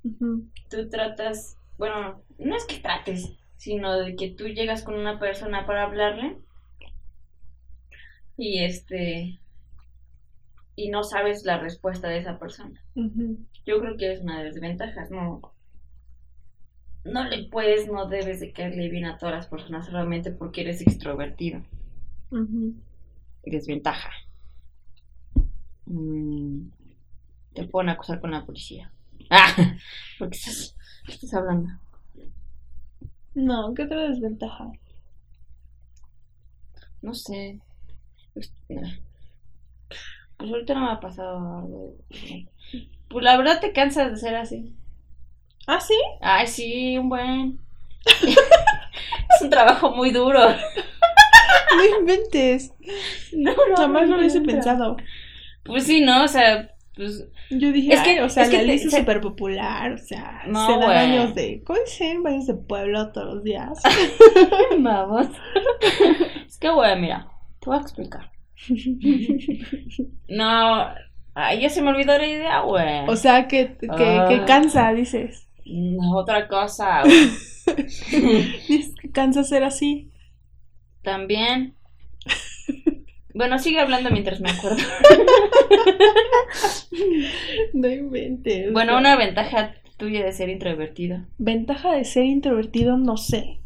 [0.04, 0.50] Uh -huh.
[0.68, 5.66] Tú tratas, bueno, no es que trates, sino de que tú llegas con una persona
[5.66, 6.36] para hablarle
[8.36, 9.38] y este
[10.76, 12.82] y no sabes la respuesta de esa persona.
[12.94, 13.36] Uh -huh.
[13.64, 15.52] Yo creo que es una de las desventajas, no
[17.04, 20.80] no le puedes, no debes de caerle bien a todas las personas solamente porque eres
[20.80, 21.62] extrovertido.
[22.30, 22.74] Uh -huh.
[23.44, 24.10] Desventaja.
[25.86, 26.70] Mm,
[27.54, 28.92] te pueden acusar con la policía.
[29.32, 29.54] Ah,
[30.18, 30.76] porque estás,
[31.08, 31.70] estás hablando.
[33.34, 34.70] No, ¿qué otra desventaja?
[37.02, 37.60] No sé.
[38.34, 38.52] Pues,
[40.36, 41.96] pues ahorita no me ha pasado algo.
[43.08, 44.74] Pues la verdad te cansas de ser así.
[45.66, 45.94] ¿Ah, sí?
[46.20, 47.58] Ay, sí, un buen.
[48.24, 50.40] es un trabajo muy duro.
[51.76, 52.72] No inventes.
[53.32, 53.76] No, no.
[53.76, 54.96] Jamás lo hubiese pensado.
[55.64, 56.24] Pues sí, ¿no?
[56.24, 57.26] O sea, pues.
[57.50, 60.66] Yo dije, Es que- o sea, es que la es súper popular, o sea, No,
[60.66, 60.88] se da güey.
[60.88, 62.22] baños de, ¿cómo dicen?
[62.22, 63.80] Baños de pueblo todos los días.
[64.78, 65.26] Vamos.
[66.46, 67.28] es que, güey, mira,
[67.60, 68.30] te voy a explicar.
[70.28, 70.88] No.
[71.34, 73.08] Ay, ya se me olvidó la idea, güey.
[73.08, 74.44] o sea, que, que, que Ah.
[74.46, 75.46] cansa, dices.
[75.70, 77.02] No, otra cosa.
[77.04, 80.10] Dices que cansa ser así.
[81.02, 81.76] También.
[83.32, 84.82] Bueno, sigue hablando mientras me acuerdo.
[87.72, 88.72] No inventes.
[88.72, 91.24] Bueno, una ventaja tuya de ser introvertido.
[91.38, 93.60] Ventaja de ser introvertido, no sé.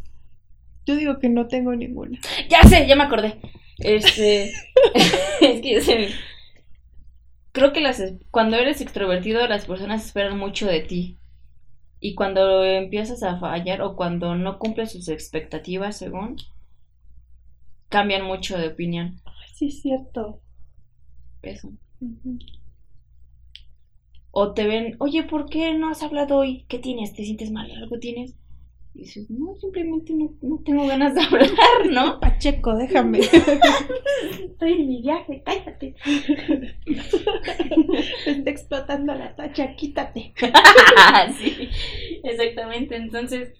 [0.87, 2.19] Yo digo que no tengo ninguna.
[2.51, 3.37] Ya sé, ya me acordé.
[3.79, 4.53] Este.
[5.41, 6.09] es que sé.
[7.53, 11.19] Creo que las, cuando eres extrovertido, las personas esperan mucho de ti.
[12.07, 16.37] Y cuando empiezas a fallar o cuando no cumples sus expectativas, según,
[17.89, 19.23] cambian mucho de opinión.
[19.55, 20.39] Sí, es cierto.
[21.41, 21.73] Eso.
[24.33, 26.67] O te ven, oye, ¿por qué no has hablado hoy?
[26.69, 27.15] ¿Qué tienes?
[27.15, 27.71] ¿Te sientes mal?
[27.71, 28.35] ¿Algo tienes?
[28.95, 31.49] Y dices, no, simplemente no, no tengo ganas de hablar,
[31.91, 32.21] ¿no?
[32.21, 33.19] Pacheco, déjame.
[34.45, 35.97] Estoy en mi viaje, cállate.
[38.25, 40.33] Te está explotando la tacha, quítate.
[41.39, 41.69] sí,
[42.23, 42.95] exactamente.
[42.95, 43.53] Entonces,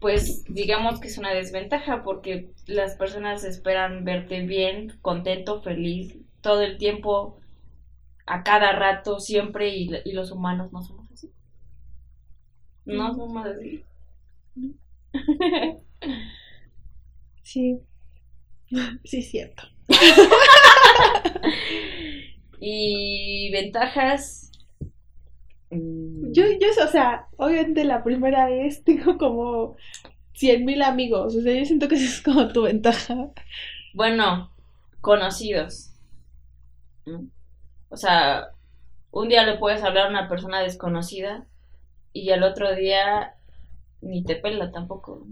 [0.00, 6.62] pues digamos que es una desventaja porque las personas esperan verte bien, contento, feliz, todo
[6.62, 7.38] el tiempo,
[8.26, 10.97] a cada rato, siempre, y, y los humanos no así.
[12.88, 13.84] No somos así.
[17.42, 17.80] Sí.
[19.04, 19.62] Sí, es cierto.
[22.60, 24.50] y ventajas.
[25.70, 29.76] Yo, yo, o sea, obviamente la primera vez tengo como
[30.34, 31.36] 100 mil amigos.
[31.36, 33.30] O sea, yo siento que esa es como tu ventaja.
[33.94, 34.50] Bueno,
[35.00, 35.92] conocidos.
[37.90, 38.48] O sea,
[39.10, 41.46] un día le puedes hablar a una persona desconocida
[42.12, 43.34] y al otro día
[44.00, 45.26] ni te pela tampoco.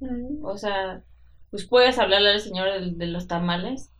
[0.00, 0.48] ¿no?
[0.48, 1.02] O sea,
[1.50, 3.90] pues puedes hablarle al señor de, de los tamales,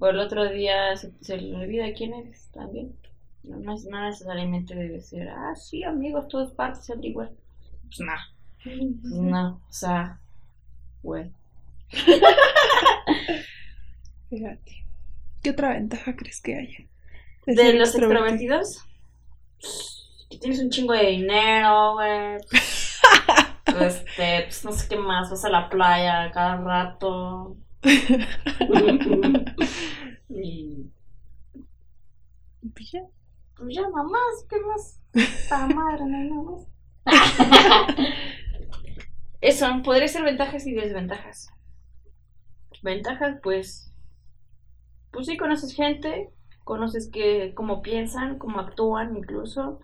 [0.00, 2.94] pero el otro día se, se le olvida quién eres también.
[3.42, 7.30] No, no es- no necesariamente debe ser, ah, sí, amigos, todas partes son igual.
[7.84, 8.12] Pues no,
[8.64, 10.20] pues no, o sea,
[11.02, 11.30] güey.
[14.30, 14.84] Fíjate.
[15.42, 16.78] ¿Qué otra ventaja crees que haya?
[17.46, 18.60] De ser los extrovertido?
[18.60, 18.84] extrovertidos,
[20.28, 22.38] que tienes un chingo de dinero, güey.
[23.68, 27.56] Este, pues no sé qué más, vas a la playa cada rato.
[30.28, 30.90] y
[32.92, 33.02] ya.
[33.56, 35.00] pues ya, mamás, ¿qué más?
[35.12, 36.66] Esta madre, no nada más.
[39.40, 41.50] Eso, podría ser ventajas y desventajas.
[42.82, 43.92] Ventajas, pues.
[45.10, 46.30] Pues sí, conoces gente,
[46.64, 49.80] conoces que, cómo piensan, cómo actúan incluso.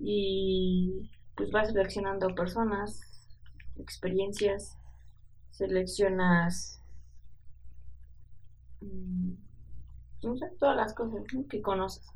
[0.00, 3.00] Y pues vas seleccionando personas,
[3.76, 4.76] experiencias,
[5.50, 6.82] seleccionas
[8.80, 9.32] mm,
[10.22, 11.46] no sé, todas las cosas ¿no?
[11.48, 12.06] que conoces.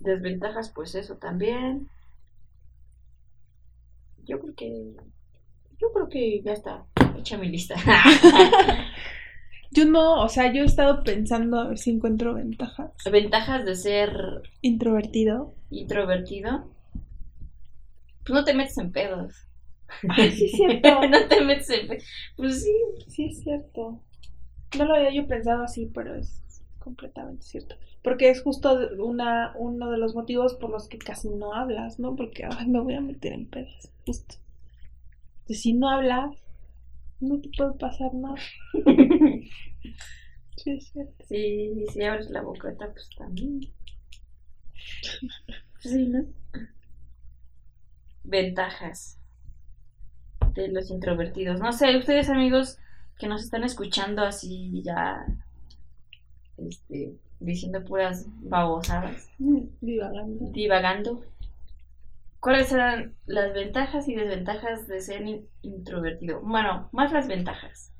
[0.00, 1.88] Desventajas, pues eso también.
[4.24, 4.96] Yo creo que.
[5.78, 6.84] Yo creo que ya está.
[7.16, 7.74] Hecha mi lista.
[9.74, 12.92] Yo no, o sea, yo he estado pensando a ver si encuentro ventajas.
[13.10, 15.54] Ventajas de ser Introvertido.
[15.70, 16.68] introvertido.
[18.24, 19.34] Pues no te metes en pedos.
[20.08, 20.88] Ay, sí, es cierto.
[21.08, 22.04] no te metes en pedos.
[22.36, 22.72] Pues sí.
[23.08, 24.00] Sí, es cierto.
[24.78, 26.42] No lo había yo pensado así, pero es
[26.78, 27.76] completamente cierto.
[28.02, 32.16] Porque es justo una, uno de los motivos por los que casi no hablas, ¿no?
[32.16, 34.36] Porque, ay, me voy a meter en pedos, justo.
[35.42, 36.41] Entonces, si no hablas,
[37.22, 38.36] no te puede pasar nada.
[40.56, 41.24] Sí, es cierto.
[41.28, 43.60] Sí, si abres la boqueta, pues también.
[45.80, 46.24] Sí, ¿no?
[48.22, 49.18] Ventajas
[50.54, 51.58] de los introvertidos.
[51.58, 52.78] No sé, ustedes amigos
[53.18, 55.26] que nos están escuchando así ya
[56.58, 59.28] este, diciendo puras babosadas,
[59.80, 60.50] Divagando.
[60.52, 61.24] divagando.
[62.42, 66.42] ¿Cuáles serán las ventajas y desventajas de ser in- introvertido?
[66.42, 67.94] Bueno, más las ventajas.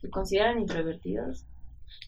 [0.00, 1.44] ¿Se consideran introvertidos?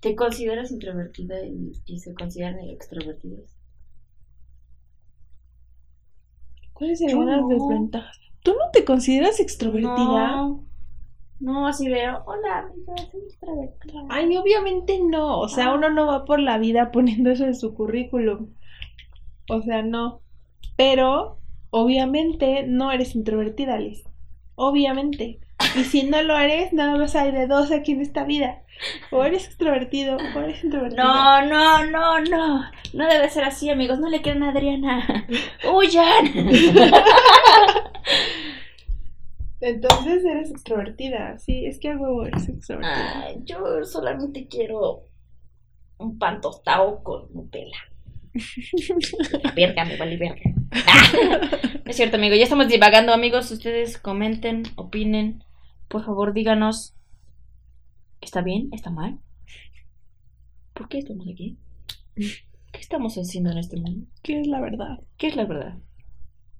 [0.00, 3.50] ¿Te consideras introvertida y, y se consideran extrovertidos?
[6.72, 7.48] ¿Cuáles serían las no.
[7.48, 8.18] desventajas?
[8.44, 9.88] ¿Tú no te consideras extrovertida?
[10.36, 10.64] No,
[11.40, 12.22] no, así veo.
[12.26, 12.70] Hola,
[13.10, 14.00] soy extrovertida.
[14.10, 15.40] Ay, obviamente no.
[15.40, 15.74] O sea, Ah.
[15.74, 18.54] uno no va por la vida poniendo eso en su currículum.
[19.50, 20.22] O sea, no.
[20.76, 21.38] Pero,
[21.70, 24.04] obviamente, no eres introvertida, Liz.
[24.54, 25.40] Obviamente.
[25.76, 28.62] Y si no lo eres, nada más hay de dos aquí en esta vida.
[29.10, 31.02] O eres extrovertido o eres introvertido.
[31.04, 32.64] No, no, no, no.
[32.94, 33.98] No debe ser así, amigos.
[33.98, 35.26] No le crean a Adriana.
[35.72, 36.26] ¡Huyan!
[39.60, 41.38] Entonces eres extrovertida.
[41.38, 43.24] Sí, es que a huevo eres extrovertida.
[43.24, 45.04] Ay, yo solamente quiero
[45.98, 47.78] un pan tostado con Nutella.
[49.56, 50.50] Verga, me vale verga.
[51.84, 52.34] es cierto, amigo.
[52.34, 53.50] Ya estamos divagando, amigos.
[53.50, 55.42] Ustedes comenten, opinen.
[55.88, 56.94] Por favor, díganos.
[58.20, 58.68] ¿Está bien?
[58.72, 59.18] ¿Está mal?
[60.74, 61.56] ¿Por qué estamos aquí?
[62.16, 64.06] ¿Qué estamos haciendo en este mundo?
[64.22, 64.98] ¿Qué es la verdad?
[65.16, 65.78] ¿Qué es la verdad?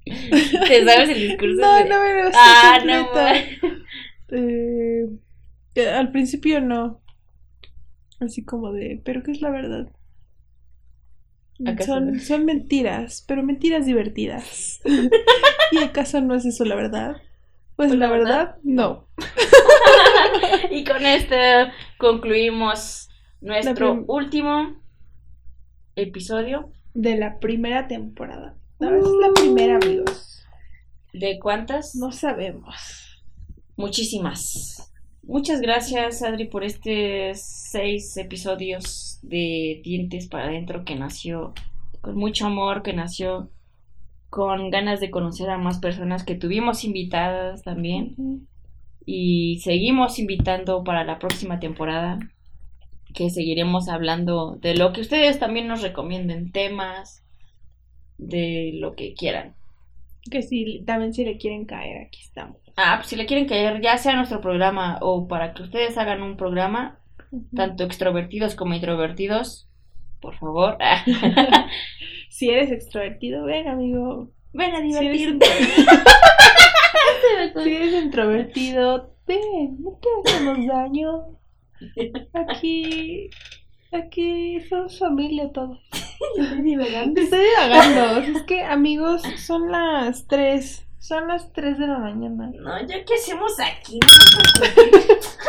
[0.05, 1.61] ¿Te sabes el discurso?
[1.61, 3.09] No, de- no me lo sé Ah, no,
[4.31, 5.09] eh,
[5.97, 7.01] al principio no.
[8.20, 9.89] Así como de, ¿pero qué es la verdad?
[11.65, 14.81] ¿Acaso Son, son mentiras, pero mentiras divertidas.
[15.71, 17.17] ¿Y acaso no es eso la verdad?
[17.77, 19.09] Pues Pues la la verdad, verdad, no.
[20.71, 21.35] y con esto
[21.99, 23.09] concluimos
[23.41, 24.83] nuestro último
[25.97, 26.73] episodio.
[26.95, 28.57] De la primera temporada.
[28.81, 30.45] No, es la primera, amigos.
[31.13, 31.95] ¿De cuántas?
[31.95, 33.25] No sabemos.
[33.77, 34.88] Muchísimas.
[35.29, 41.53] Muchas gracias, Adri, por estos seis episodios de Dientes para Adentro que nació
[42.01, 43.51] con mucho amor, que nació
[44.31, 48.16] con ganas de conocer a más personas que tuvimos invitadas también.
[49.05, 52.18] y seguimos invitando para la próxima temporada
[53.12, 57.22] que seguiremos hablando de lo que ustedes también nos recomienden, temas,
[58.16, 59.55] de lo que quieran.
[60.31, 62.68] Que si también si le quieren caer, aquí estamos.
[62.81, 66.22] Ah, pues si le quieren caer, ya sea nuestro programa o para que ustedes hagan
[66.22, 67.01] un programa,
[67.57, 69.68] tanto extrovertidos como introvertidos,
[70.20, 70.79] por favor,
[72.31, 74.31] Si eres extrovertido, ven, amigo.
[74.53, 75.47] ven a Si eres, divertirte.
[77.64, 81.24] si eres introvertido, ven, no te hacemos daño.
[82.35, 83.29] Aquí,
[83.91, 85.81] aquí somos familia todos.
[86.39, 87.20] Estoy divagando.
[88.20, 90.88] Es que, amigos, son las 3.
[90.99, 92.51] Son las 3 de la mañana.
[92.55, 93.99] No, ¿ya qué hacemos aquí?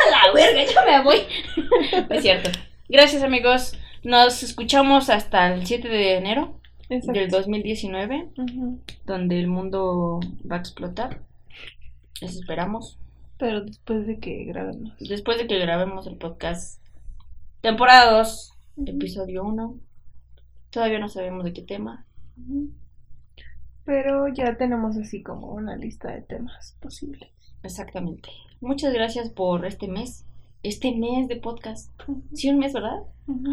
[0.06, 1.18] A la verga, ya me voy.
[2.10, 2.50] es cierto.
[2.88, 3.76] Gracias, amigos.
[4.04, 7.18] Nos escuchamos hasta el 7 de enero Exacto.
[7.20, 8.80] del 2019, Ujú.
[9.04, 10.20] donde el mundo
[10.50, 11.22] va a explotar.
[12.20, 12.98] Les esperamos.
[13.38, 14.92] Pero después de que grabemos.
[15.00, 16.80] Después de que grabemos el podcast,
[17.60, 18.52] temporada 2,
[18.86, 19.78] episodio 1.
[20.70, 22.06] Todavía no sabemos de qué tema.
[22.38, 22.70] Ujú.
[23.90, 27.28] Pero ya tenemos así como una lista de temas posibles.
[27.64, 28.28] Exactamente.
[28.60, 30.24] Muchas gracias por este mes.
[30.62, 31.90] Este mes de podcast.
[32.32, 33.00] Sí, un mes, ¿verdad?
[33.26, 33.50] Ujú.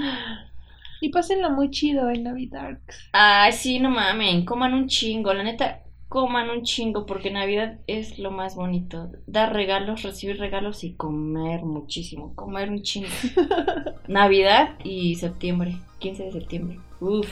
[1.02, 2.78] Y pásenlo muy chido en Navidad.
[3.14, 8.20] Ay, sí, no mamen, coman un chingo, la neta, coman un chingo porque Navidad es
[8.20, 9.10] lo más bonito.
[9.26, 13.10] Dar regalos, recibir regalos y comer muchísimo, comer un chingo.
[14.08, 16.80] Navidad y septiembre, 15 de septiembre.
[17.00, 17.28] Uf.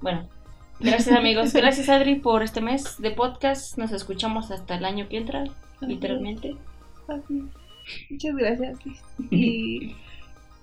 [0.00, 0.26] Bueno,
[0.80, 3.78] gracias amigos, gracias Adri por este mes de podcast.
[3.78, 5.44] Nos escuchamos hasta el año que entra,
[5.80, 6.56] literalmente.
[7.08, 7.44] Así.
[8.10, 8.78] Muchas gracias.
[9.30, 9.94] Y,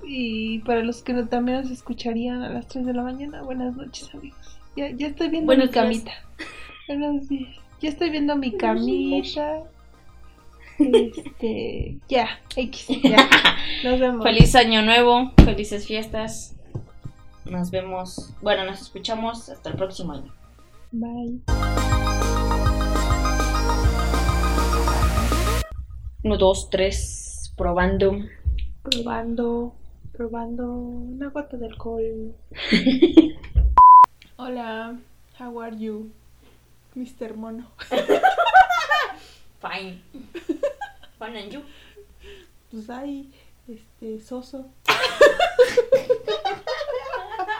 [0.03, 3.75] y para los que no, también nos escucharían a las 3 de la mañana, buenas
[3.75, 4.59] noches, amigos.
[4.75, 6.11] Ya, ya estoy viendo Buenos mi camita.
[6.87, 7.55] Buenos días.
[7.81, 9.63] Ya estoy viendo mi camita.
[10.79, 13.29] Este, ya, X, ya.
[13.83, 14.23] Nos vemos.
[14.23, 16.56] Feliz año nuevo, felices fiestas.
[17.49, 20.33] Nos vemos, bueno, nos escuchamos hasta el próximo año.
[20.91, 21.39] Bye.
[26.23, 28.19] Uno, dos, tres, probando.
[28.83, 29.73] Probando,
[30.11, 32.35] probando una gota de alcohol.
[34.35, 34.99] Hola,
[35.39, 36.11] how are you,
[36.95, 37.33] Mr.
[37.35, 37.67] Mono?
[39.61, 40.01] Fine.
[41.17, 41.61] Fine and you.
[42.71, 43.31] Pues hay,
[43.67, 44.67] este, soso.